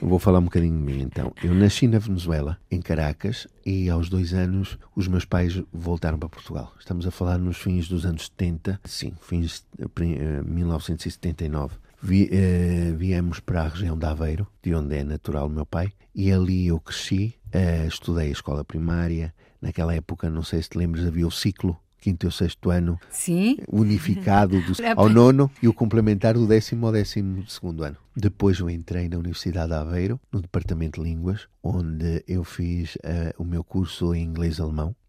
[0.01, 1.33] vou falar um bocadinho de mim então.
[1.43, 6.29] Eu nasci na Venezuela, em Caracas, e aos dois anos os meus pais voltaram para
[6.29, 6.71] Portugal.
[6.79, 10.03] Estamos a falar nos fins dos anos 70, sim, fins de
[10.45, 11.82] 1979.
[12.05, 15.93] Vi, uh, viemos para a região de Aveiro, de onde é natural o meu pai,
[16.13, 19.33] e ali eu cresci, uh, estudei a escola primária.
[19.61, 23.55] Naquela época, não sei se te lembras, havia o ciclo quinto e sexto ano Sim.
[23.71, 27.95] unificado do, ao nono e o complementar do décimo ao décimo segundo ano.
[28.13, 33.33] Depois eu entrei na Universidade de Aveiro, no Departamento de Línguas, onde eu fiz uh,
[33.37, 34.59] o meu curso em inglês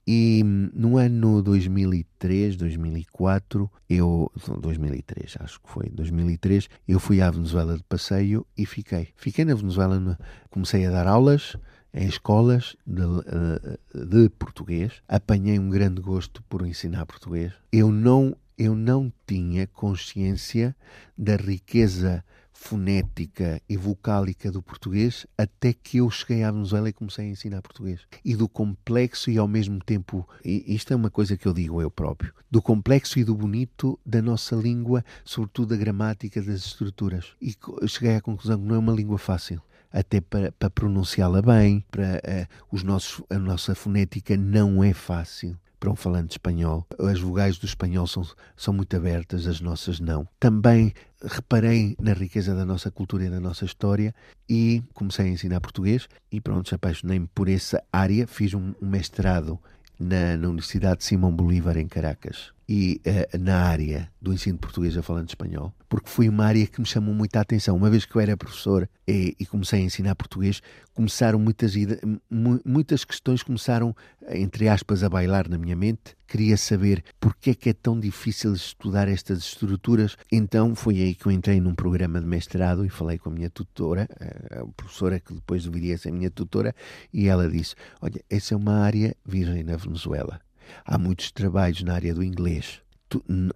[0.06, 0.34] e.
[0.34, 7.76] E no ano 2003, 2004, eu 2003, acho que foi, 2003, eu fui à Venezuela
[7.76, 9.08] de passeio e fiquei.
[9.16, 10.18] Fiquei na Venezuela,
[10.50, 11.56] comecei a dar aulas
[11.92, 14.94] em escolas de, eh, de português.
[15.08, 17.52] Apanhei um grande gosto por ensinar português.
[17.72, 20.76] Eu não eu não tinha consciência
[21.18, 22.24] da riqueza
[22.64, 27.60] fonética e vocálica do português até que eu cheguei à Venezuela e comecei a ensinar
[27.60, 28.00] português.
[28.24, 31.90] E do complexo e ao mesmo tempo, isto é uma coisa que eu digo eu
[31.90, 37.32] próprio, do complexo e do bonito da nossa língua, sobretudo da gramática das estruturas.
[37.40, 37.54] E
[37.86, 39.60] cheguei à conclusão que não é uma língua fácil
[39.92, 45.56] até para, para pronunciá-la bem, para uh, os nossos, a nossa fonética não é fácil
[45.84, 46.86] para um falante espanhol.
[46.98, 50.26] As vogais do espanhol são, são muito abertas, as nossas não.
[50.40, 50.94] Também
[51.26, 54.14] reparei na riqueza da nossa cultura e da nossa história
[54.48, 58.26] e comecei a ensinar português e pronto, apaixonei-me por essa área.
[58.26, 59.58] Fiz um, um mestrado
[59.98, 62.52] na, na, Universidade de Simão Bolívar em Caracas.
[62.68, 66.80] E uh, na área do ensino português a falando espanhol, porque foi uma área que
[66.80, 67.76] me chamou muita atenção.
[67.76, 70.62] Uma vez que eu era professor e, e comecei a ensinar português,
[70.94, 71.74] começaram muitas,
[72.64, 73.94] muitas questões começaram,
[74.30, 76.16] entre aspas, a bailar na minha mente.
[76.26, 80.16] Queria saber porque é que é tão difícil estudar estas estruturas.
[80.32, 83.50] Então foi aí que eu entrei num programa de mestrado e falei com a minha
[83.50, 84.08] tutora,
[84.50, 86.74] a professora que depois viria a ser minha tutora,
[87.12, 90.40] e ela disse: Olha, essa é uma área virgem na Venezuela.
[90.84, 92.80] Há muitos trabalhos na área do inglês.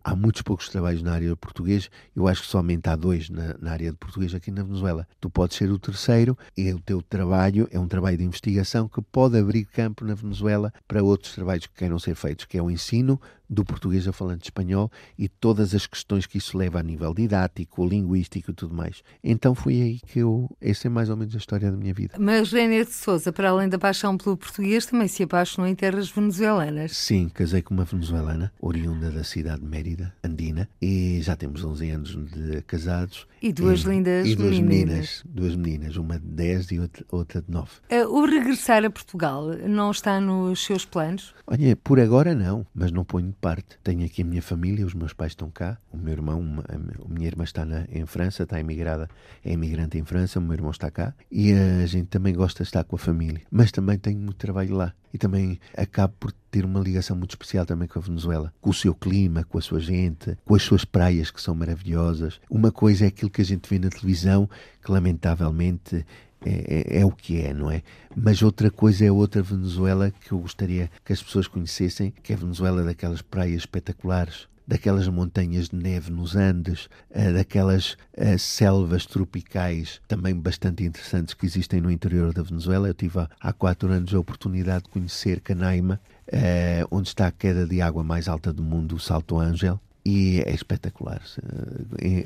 [0.04, 1.90] há muitos poucos trabalhos na área do português.
[2.14, 5.06] Eu acho que somente há dois na, na, área de português aqui na Venezuela.
[5.20, 9.02] Tu podes ser o terceiro e o teu trabalho é um trabalho de investigação que
[9.02, 12.70] pode abrir campo na Venezuela para outros trabalhos que queiram ser feitos, que é o
[12.70, 17.14] ensino do português a falante espanhol e todas as questões que isso leva a nível
[17.14, 19.02] didático, linguístico e tudo mais.
[19.22, 20.50] Então foi aí que eu.
[20.60, 22.14] Essa é mais ou menos a história da minha vida.
[22.18, 26.10] Mas René de Souza, para além da paixão pelo português, também se apaixonou em terras
[26.10, 26.96] venezuelanas.
[26.96, 31.90] Sim, casei com uma venezuelana, oriunda da cidade de Mérida, andina, e já temos 11
[31.90, 33.26] anos de casados.
[33.40, 34.68] E duas e, lindas e duas meninas.
[34.68, 35.22] meninas.
[35.24, 37.68] Duas meninas, uma de 10 e outra, outra de 9.
[37.90, 41.34] Uh, o regressar a Portugal não está nos seus planos?
[41.46, 43.78] Olha, por agora não, mas não ponho parte.
[43.82, 47.26] Tenho aqui a minha família, os meus pais estão cá, o meu irmão, a minha
[47.26, 49.08] irmã está na, em França, está emigrada,
[49.44, 52.68] é imigrante em França, o meu irmão está cá e a gente também gosta de
[52.68, 53.40] estar com a família.
[53.50, 57.64] Mas também tenho muito trabalho lá e também acabo por ter uma ligação muito especial
[57.64, 60.84] também com a Venezuela, com o seu clima, com a sua gente, com as suas
[60.84, 62.40] praias que são maravilhosas.
[62.48, 64.48] Uma coisa é aquilo que a gente vê na televisão,
[64.82, 66.04] que lamentavelmente
[66.44, 67.82] é, é, é, o que é, não é?
[68.14, 72.36] Mas outra coisa é outra Venezuela que eu gostaria que as pessoas conhecessem, que é
[72.36, 79.06] a Venezuela daquelas praias espetaculares, daquelas montanhas de neve nos Andes, eh, daquelas eh, selvas
[79.06, 82.86] tropicais também bastante interessantes que existem no interior da Venezuela.
[82.86, 87.66] Eu tive há quatro anos a oportunidade de conhecer Canaima, eh, onde está a queda
[87.66, 91.20] de água mais alta do mundo, o Salto Ángel e é espetacular.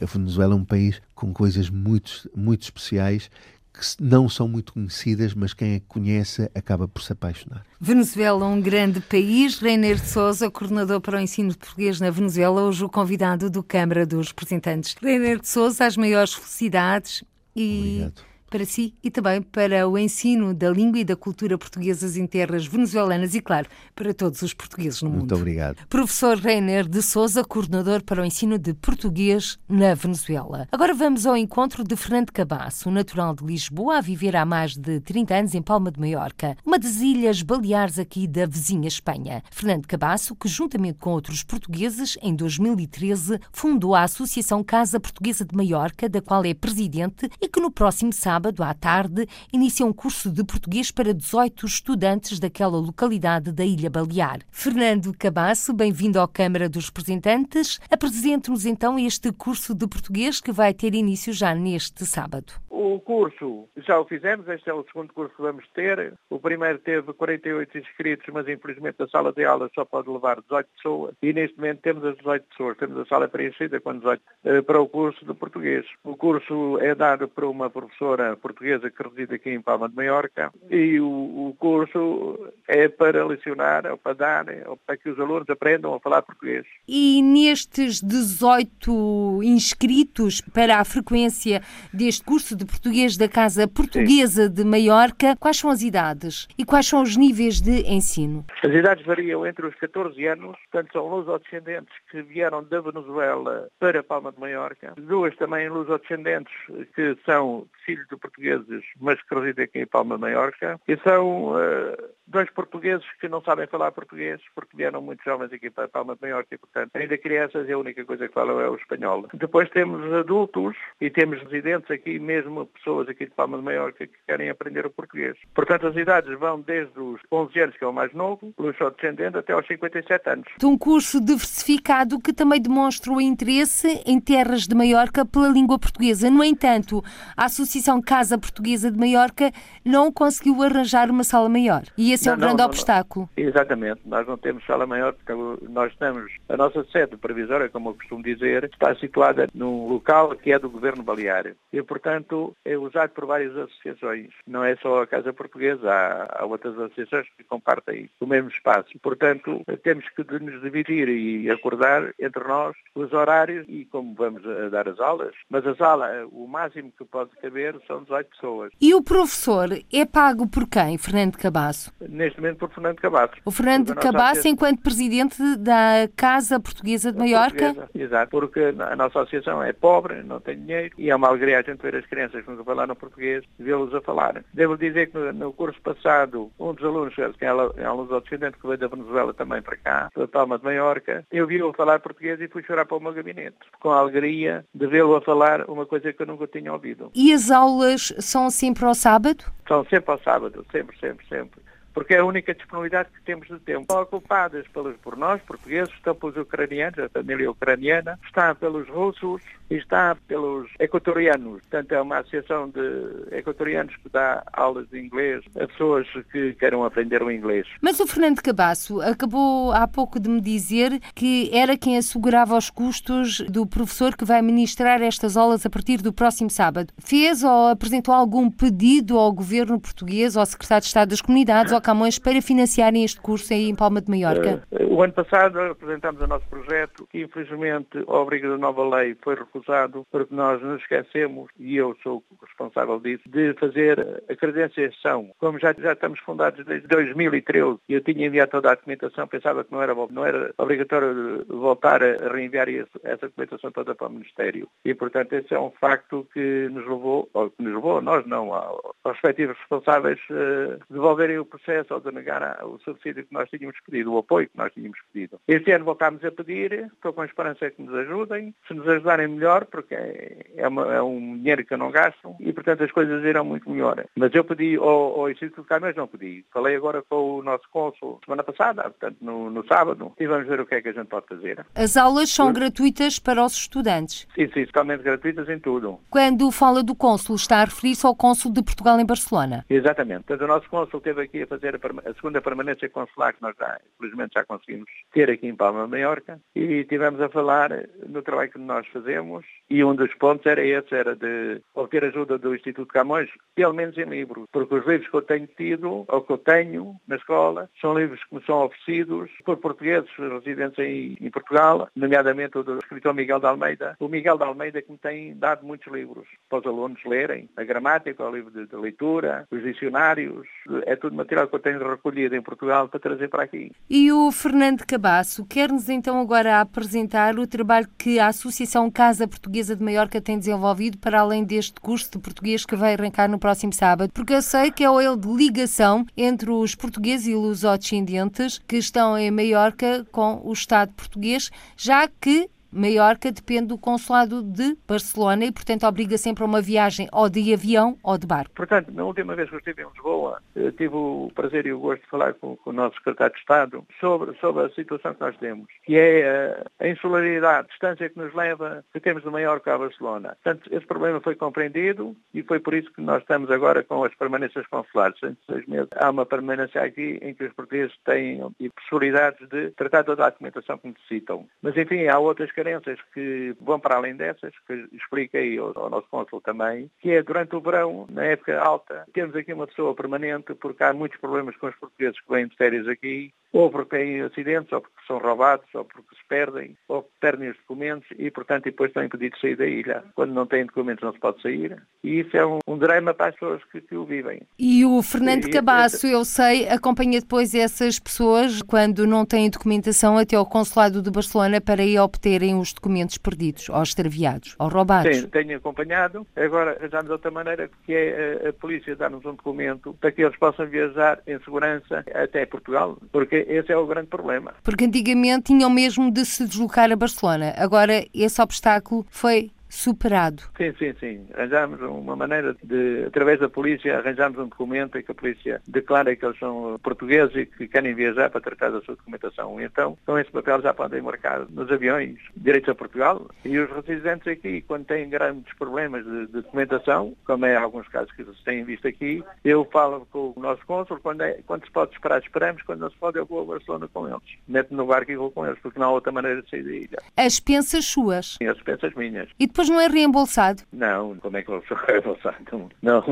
[0.00, 3.28] A Venezuela é um país com coisas muito, muito especiais
[3.72, 7.64] que não são muito conhecidas, mas quem a conhece acaba por se apaixonar.
[7.80, 9.58] Venezuela, um grande país.
[9.58, 13.62] Reiner de Souza, coordenador para o ensino de português na Venezuela, hoje o convidado do
[13.62, 14.94] Câmara dos Representantes.
[15.00, 17.24] Reiner de Souza, as maiores felicidades
[17.56, 18.02] e.
[18.02, 22.26] Obrigado para si e também para o ensino da língua e da cultura portuguesas em
[22.26, 25.20] terras venezuelanas e, claro, para todos os portugueses no mundo.
[25.20, 25.86] Muito obrigado.
[25.88, 30.68] Professor Reiner de Souza, coordenador para o ensino de português na Venezuela.
[30.70, 35.00] Agora vamos ao encontro de Fernando Cabasso, natural de Lisboa, a viver há mais de
[35.00, 39.42] 30 anos em Palma de Maiorca, uma das ilhas baleares aqui da vizinha Espanha.
[39.50, 45.56] Fernando Cabasso, que juntamente com outros portugueses, em 2013, fundou a Associação Casa Portuguesa de
[45.56, 49.92] Maiorca, da qual é presidente e que no próximo sábado sábado à tarde, inicia um
[49.92, 54.40] curso de português para 18 estudantes daquela localidade da Ilha Balear.
[54.50, 57.78] Fernando Cabasso, bem-vindo à Câmara dos Representantes.
[57.88, 62.61] Apresente-nos então este curso de português que vai ter início já neste sábado.
[62.74, 66.14] O curso já o fizemos, este é o segundo curso que vamos ter.
[66.30, 70.68] O primeiro teve 48 inscritos, mas infelizmente a sala de aula só pode levar 18
[70.76, 72.78] pessoas e neste momento temos as 18 pessoas.
[72.78, 75.84] Temos a sala preenchida com 18 eh, para o curso de português.
[76.02, 80.50] O curso é dado por uma professora portuguesa que reside aqui em Palma de Maiorca
[80.70, 85.94] e o, curso é para lecionar, ou para dar, ou para que os alunos aprendam
[85.94, 86.64] a falar português.
[86.88, 91.60] E nestes 18 inscritos para a frequência
[91.92, 94.52] deste curso de português da Casa Portuguesa Sim.
[94.52, 98.44] de Maiorca, quais são as idades e quais são os níveis de ensino?
[98.62, 104.02] As idades variam entre os 14 anos, portanto são luso-descendentes que vieram da Venezuela para
[104.02, 106.52] Palma de Maiorca, duas também luso-descendentes
[106.94, 111.52] que são filhos de portugueses, mas que residem aqui em Palma de Maiorca, e são
[111.52, 116.14] uh, dois portugueses que não sabem falar português, porque vieram muito jovens aqui para Palma
[116.14, 119.26] de Maiorca, e portanto, ainda crianças, a única coisa que falam é o espanhol.
[119.34, 124.18] Depois temos adultos e temos residentes aqui, mesmo pessoas aqui de Palma de Maiorca que
[124.26, 125.36] querem aprender o português.
[125.54, 129.36] Portanto, as idades vão desde os 11 anos, que é o mais novo, o descendente,
[129.36, 130.46] até aos 57 anos.
[130.62, 136.30] Um curso diversificado que também demonstra o interesse em terras de Maiorca pela língua portuguesa.
[136.30, 137.02] No entanto,
[137.36, 139.50] a Associação Casa Portuguesa de Maiorca
[139.84, 141.82] não conseguiu arranjar uma sala maior.
[141.96, 143.28] E esse esse não, é o grande não, obstáculo.
[143.36, 144.00] Exatamente.
[144.04, 145.32] Nós não temos sala maior porque
[145.68, 150.52] nós estamos, a nossa sede previsória, como eu costumo dizer, está situada num local que
[150.52, 151.54] é do Governo Balear.
[151.72, 154.28] E, portanto, é usado por várias associações.
[154.46, 158.90] Não é só a Casa Portuguesa, há, há outras associações que compartem o mesmo espaço.
[159.02, 164.88] Portanto, temos que nos dividir e acordar entre nós os horários e como vamos dar
[164.88, 165.34] as aulas.
[165.50, 168.72] Mas a sala, o máximo que pode caber são 18 pessoas.
[168.80, 171.92] E o professor é pago por quem, Fernando Cabasso?
[172.08, 173.34] Neste momento por Fernando Cabasso.
[173.44, 177.74] O Fernando Cabasso, enquanto presidente da Casa Portuguesa de Maiorca?
[177.74, 181.58] Portuguesa, exato, porque a nossa associação é pobre, não tem dinheiro e é uma alegria
[181.58, 184.44] a gente ver as crianças que nunca falaram português, vê-los a falar.
[184.52, 188.20] Devo dizer que no, no, curso passado, um dos alunos, que é, é um aluno
[188.20, 192.00] descendente que veio da Venezuela também para cá, da Palma de Maiorca, eu vi-o falar
[192.00, 195.68] português e fui chorar para o meu gabinete, com a alegria de vê-lo a falar
[195.68, 197.10] uma coisa que eu nunca tinha ouvido.
[197.14, 199.44] E as aulas são sempre ao sábado?
[199.66, 201.62] São sempre ao sábado, sempre, sempre, sempre
[201.92, 203.82] porque é a única disponibilidade que temos de tempo.
[203.82, 209.42] Estão ocupadas pelos, por nós, portugueses, estão pelos ucranianos, a família ucraniana, está pelos russos
[209.70, 211.60] e está pelos equatorianos.
[211.62, 216.84] Portanto, é uma associação de equatorianos que dá aulas de inglês a pessoas que queiram
[216.84, 217.66] aprender o inglês.
[217.80, 222.68] Mas o Fernando Cabasso acabou há pouco de me dizer que era quem assegurava os
[222.70, 226.92] custos do professor que vai ministrar estas aulas a partir do próximo sábado.
[226.98, 232.18] Fez ou apresentou algum pedido ao governo português, ao secretário de Estado das Comunidades, Camões
[232.18, 234.62] para financiarem este curso aí em Palma de Maiorca?
[234.70, 239.16] Uh, o ano passado apresentámos o nosso projeto que infelizmente ao abrigo da nova lei
[239.20, 245.30] foi recusado porque nós nos esquecemos, e eu sou responsável disso, de fazer a credenciação.
[245.38, 249.64] Como já, já estamos fundados desde 2013 e eu tinha enviado toda a documentação, pensava
[249.64, 252.68] que não era, não era obrigatório voltar a reenviar
[253.02, 254.68] essa documentação toda para o Ministério.
[254.84, 258.52] E, portanto, esse é um facto que nos levou, ou que nos levou, nós não,
[258.52, 263.48] aos respectivos responsáveis, uh, devolverem o processo processo ou de negar o subsídio que nós
[263.48, 265.40] tínhamos pedido, o apoio que nós tínhamos pedido.
[265.48, 269.28] Este ano voltámos a pedir, estou com a esperança que nos ajudem, se nos ajudarem
[269.28, 273.24] melhor, porque é, uma, é um dinheiro que eu não gasto e, portanto, as coisas
[273.24, 274.04] irão muito melhor.
[274.16, 276.44] Mas eu pedi ao, ao Instituto de Camões, não pedi.
[276.52, 280.60] Falei agora com o nosso cônsul semana passada, portanto, no, no, sábado, e vamos ver
[280.60, 281.64] o que é que a gente pode fazer.
[281.74, 284.26] As aulas são gratuitas para os estudantes?
[284.34, 285.98] Sim, sim, totalmente gratuitas em tudo.
[286.10, 289.64] Quando fala do cônsul, está a referir-se ao cônsul de Portugal em Barcelona?
[289.68, 290.24] Exatamente.
[290.24, 293.42] Portanto, o nosso cônsul esteve aqui a fazer fazer a, a, segunda permanência consular que
[293.42, 297.70] nós já, infelizmente, já conseguimos ter aqui em Palma Maiorca e tivemos a falar
[298.06, 302.36] no trabalho que nós fazemos e um dos pontos era esse, era de obter ajuda
[302.36, 306.22] do Instituto Camões, pelo menos em livros, porque os livros que eu tenho tido, ou
[306.22, 311.16] que eu tenho na escola, são livros que me são oferecidos por portugueses residentes em,
[311.20, 313.96] em Portugal, nomeadamente o do escritor Miguel de Almeida.
[314.00, 317.64] O Miguel de Almeida que me tem dado muitos livros para os alunos lerem, a
[317.64, 320.46] gramática, o livro de, de leitura, os dicionários,
[320.86, 323.70] é tudo material que eu tenho recolhido em Portugal para trazer para aqui.
[323.88, 329.76] E o Fernando Cabasso quer-nos então agora apresentar o trabalho que a Associação Casa Portuguesa
[329.76, 333.72] de Maiorca tem desenvolvido para além deste curso de português que vai arrancar no próximo
[333.72, 338.58] sábado, porque eu sei que é o ele de ligação entre os portugueses e lusodescendentes
[338.66, 344.76] que estão em Maiorca com o Estado português, já que Maiorca depende do consulado de
[344.88, 348.54] Barcelona e, portanto, obriga sempre a uma viagem ou de avião ou de barco.
[348.54, 350.42] Portanto, na última vez que eu estive em Lisboa,
[350.76, 353.84] tive o prazer e o gosto de falar com, com o nosso secretário de Estado
[354.00, 358.18] sobre, sobre a situação que nós temos, que é a, a insularidade, a distância que
[358.18, 360.36] nos leva, que temos de Maiorca a Barcelona.
[360.42, 364.14] Portanto, esse problema foi compreendido e foi por isso que nós estamos agora com as
[364.14, 365.18] permanências consulares.
[365.20, 365.88] Seis meses.
[365.96, 368.40] Há uma permanência aqui em que os portugueses têm
[368.74, 371.46] possibilidades de tratar toda a documentação que necessitam.
[371.60, 375.90] Mas, enfim, há outras que carências que vão para além dessas, que expliquei ao, ao
[375.90, 379.94] nosso cônsul também, que é durante o verão, na época alta, temos aqui uma pessoa
[379.94, 383.96] permanente, porque há muitos problemas com os portugueses que vêm de férias aqui, ou porque
[383.96, 388.30] têm acidentes, ou porque são roubados, ou porque se perdem, ou perdem os documentos e,
[388.30, 390.04] portanto, depois estão impedidos de sair da ilha.
[390.14, 391.76] Quando não têm documentos não se pode sair.
[392.02, 394.42] E isso é um, um drama para as pessoas que, que o vivem.
[394.58, 400.16] E o Fernando e, Cabasso, eu sei, acompanha depois essas pessoas quando não têm documentação
[400.16, 405.16] até ao consulado de Barcelona para ir obterem os documentos perdidos, ou extraviados, ou roubados.
[405.16, 406.26] Sim, tenho acompanhado.
[406.36, 410.22] Agora, já de outra maneira, que é a, a polícia dar-nos um documento para que
[410.22, 414.54] eles possam viajar em segurança até Portugal, porque esse é o grande problema.
[414.62, 417.54] Porque antigamente tinham mesmo de se deslocar a Barcelona.
[417.56, 420.42] Agora esse obstáculo foi superado.
[420.56, 421.26] Sim, sim, sim.
[421.34, 426.14] Arranjamos uma maneira de, através da polícia, arranjamos um documento em que a polícia declara
[426.14, 429.58] que eles são portugueses e que querem viajar para tratar da sua documentação.
[429.60, 433.30] Então, com esse papel já podem marcar nos aviões direitos a Portugal.
[433.46, 438.12] E os residentes aqui, quando têm grandes problemas de, de documentação, como é alguns casos
[438.12, 441.70] que se têm visto aqui, eu falo com o nosso cônsul, quando, é, quando se
[441.70, 444.38] pode esperar, esperamos, quando não se pode, eu vou a Barcelona com eles.
[444.46, 446.70] Meto no barco e vou com eles, porque não há outra maneira de sair da
[446.70, 446.98] ilha.
[447.16, 448.36] As pensas suas?
[448.38, 449.30] Sim, as pensas minhas.
[449.38, 450.62] E depois depois não é reembolsado?
[450.72, 452.36] Não, como é que eu sou reembolsado?
[452.82, 453.02] Não,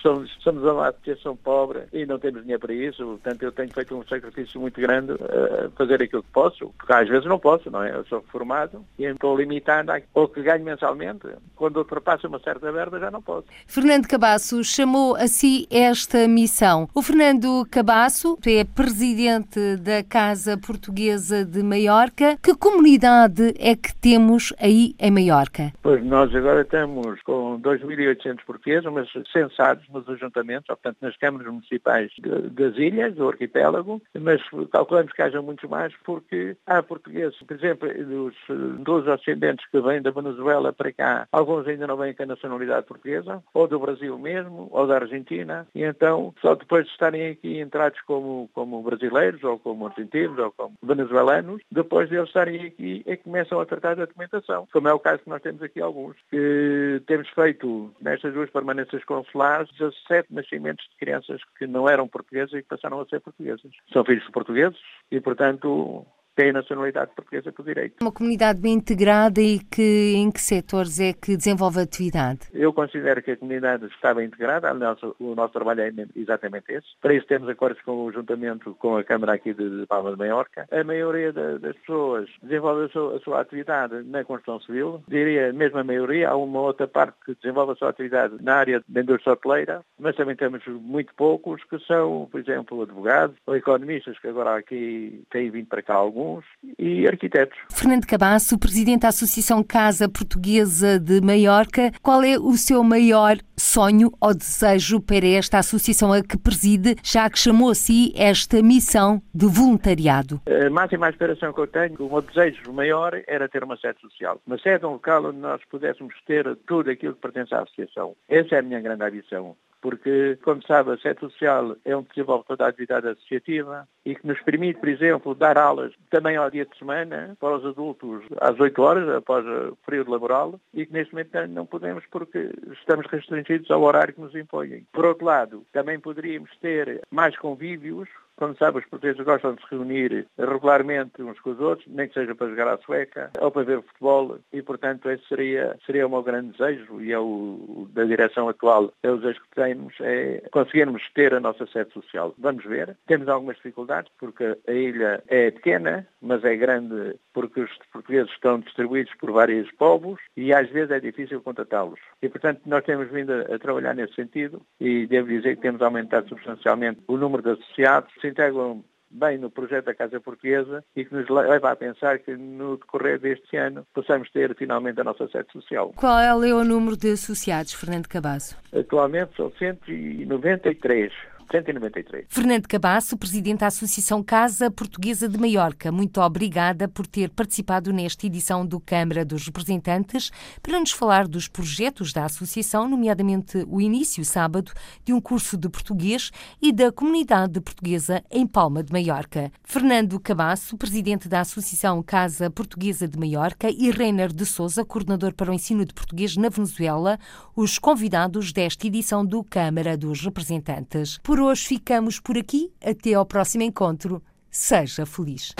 [0.00, 3.96] somos, somos uma associação pobre e não temos dinheiro para isso, portanto eu tenho feito
[3.96, 7.82] um sacrifício muito grande a fazer aquilo que posso, porque às vezes não posso, não
[7.82, 7.94] é?
[7.94, 11.28] Eu sou formado e estou limitado ao que ganho mensalmente.
[11.54, 13.46] Quando ultrapassa uma certa verba já não posso.
[13.66, 16.88] Fernando Cabasso chamou a si esta missão.
[16.94, 22.38] O Fernando Cabasso é presidente da Casa Portuguesa de Maiorca.
[22.42, 25.72] Que comunidade é que temos aí em Maiorca?
[25.90, 32.12] Pois nós agora estamos com 2.800 portugueses, mas censados nos ajuntamentos, portanto nas câmaras municipais
[32.52, 37.88] das ilhas, do arquipélago, mas calculamos que haja muitos mais porque há portugueses, por exemplo,
[38.04, 38.36] dos
[38.84, 42.86] 12 ascendentes que vêm da Venezuela para cá, alguns ainda não vêm com a nacionalidade
[42.86, 47.58] portuguesa, ou do Brasil mesmo, ou da Argentina, e então só depois de estarem aqui
[47.58, 53.02] entrados como, como brasileiros, ou como argentinos, ou como venezuelanos, depois de eles estarem aqui
[53.06, 55.79] é que começam a tratar da documentação, como é o caso que nós temos aqui
[55.80, 62.08] alguns, que temos feito nestas duas permanências consulares 17 nascimentos de crianças que não eram
[62.08, 63.70] portuguesas e que passaram a ser portuguesas.
[63.92, 64.78] São filhos de portugueses
[65.10, 66.06] e, portanto,
[66.40, 67.96] têm nacionalidade portuguesa por direito.
[68.00, 72.48] Uma comunidade bem integrada e que em que setores é que desenvolve atividade?
[72.54, 76.86] Eu considero que a comunidade está bem integrada, aliás, o nosso trabalho é exatamente esse.
[76.98, 80.66] Para isso temos acordos com o juntamento com a Câmara aqui de Palma de Maiorca.
[80.70, 85.78] A maioria das pessoas desenvolve a sua, a sua atividade na construção civil, diria mesmo
[85.78, 89.34] a maioria, há uma outra parte que desenvolve a sua atividade na área da indústria
[89.34, 94.56] hoteleira, mas também temos muito poucos que são, por exemplo, advogados ou economistas, que agora
[94.56, 96.29] aqui têm vindo para cá alguns,
[96.78, 97.58] e arquitetos.
[97.70, 104.10] Fernando Cabasso, presidente da Associação Casa Portuguesa de Maiorca, qual é o seu maior sonho
[104.20, 109.22] ou desejo para esta associação a que preside, já que chamou a si esta missão
[109.34, 110.40] de voluntariado?
[110.46, 114.40] A máxima aspiração que eu tenho, o meu desejo maior era ter uma sede social.
[114.46, 118.14] Uma sede, um local onde nós pudéssemos ter tudo aquilo que pertence à associação.
[118.28, 122.04] Essa é a minha grande ambição porque, como sabe, a sede social é um
[122.46, 126.66] toda a atividade associativa e que nos permite, por exemplo, dar aulas também ao dia
[126.66, 131.12] de semana para os adultos às 8 horas, após o período laboral, e que neste
[131.12, 134.86] momento não podemos porque estamos restringidos ao horário que nos impõem.
[134.92, 138.08] Por outro lado, também poderíamos ter mais convívios
[138.40, 142.14] como sabe, os portugueses gostam de se reunir regularmente uns com os outros, nem que
[142.14, 146.10] seja para jogar à sueca ou para ver futebol, e portanto esse seria, seria o
[146.10, 150.42] meu grande desejo e é o da direção atual, é o desejo que temos, é
[150.50, 152.34] conseguirmos ter a nossa sede social.
[152.38, 152.96] Vamos ver.
[153.06, 158.58] Temos algumas dificuldades porque a ilha é pequena, mas é grande porque os portugueses estão
[158.58, 162.00] distribuídos por vários povos e às vezes é difícil contatá-los.
[162.22, 165.82] E portanto nós temos vindo a, a trabalhar nesse sentido e devo dizer que temos
[165.82, 171.12] aumentado substancialmente o número de associados integram bem no projeto da Casa Portuguesa e que
[171.12, 175.50] nos leva a pensar que no decorrer deste ano possamos ter finalmente a nossa sede
[175.52, 175.92] social.
[175.96, 178.56] Qual é o número de associados, Fernando Cabasso?
[178.72, 181.12] Atualmente são 193.
[181.50, 182.26] 193.
[182.28, 188.26] Fernando Cabasso, presidente da Associação Casa Portuguesa de Maiorca, muito obrigada por ter participado nesta
[188.26, 190.30] edição do Câmara dos Representantes
[190.62, 194.72] para nos falar dos projetos da Associação, nomeadamente o início, sábado,
[195.04, 196.30] de um curso de português
[196.62, 199.50] e da comunidade portuguesa em Palma de Maiorca.
[199.64, 205.50] Fernando Cabasso, presidente da Associação Casa Portuguesa de Maiorca e Reiner de Souza, coordenador para
[205.50, 207.18] o ensino de português na Venezuela,
[207.56, 211.18] os convidados desta edição do Câmara dos Representantes.
[211.22, 212.70] Por por hoje ficamos por aqui.
[212.84, 214.22] Até ao próximo encontro.
[214.50, 215.54] Seja feliz.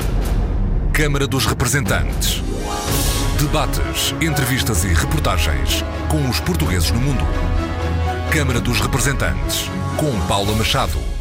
[0.93, 2.43] Câmara dos Representantes.
[3.41, 7.25] Debates, entrevistas e reportagens com os portugueses no mundo.
[8.31, 9.65] Câmara dos Representantes,
[9.97, 11.20] com Paula Machado.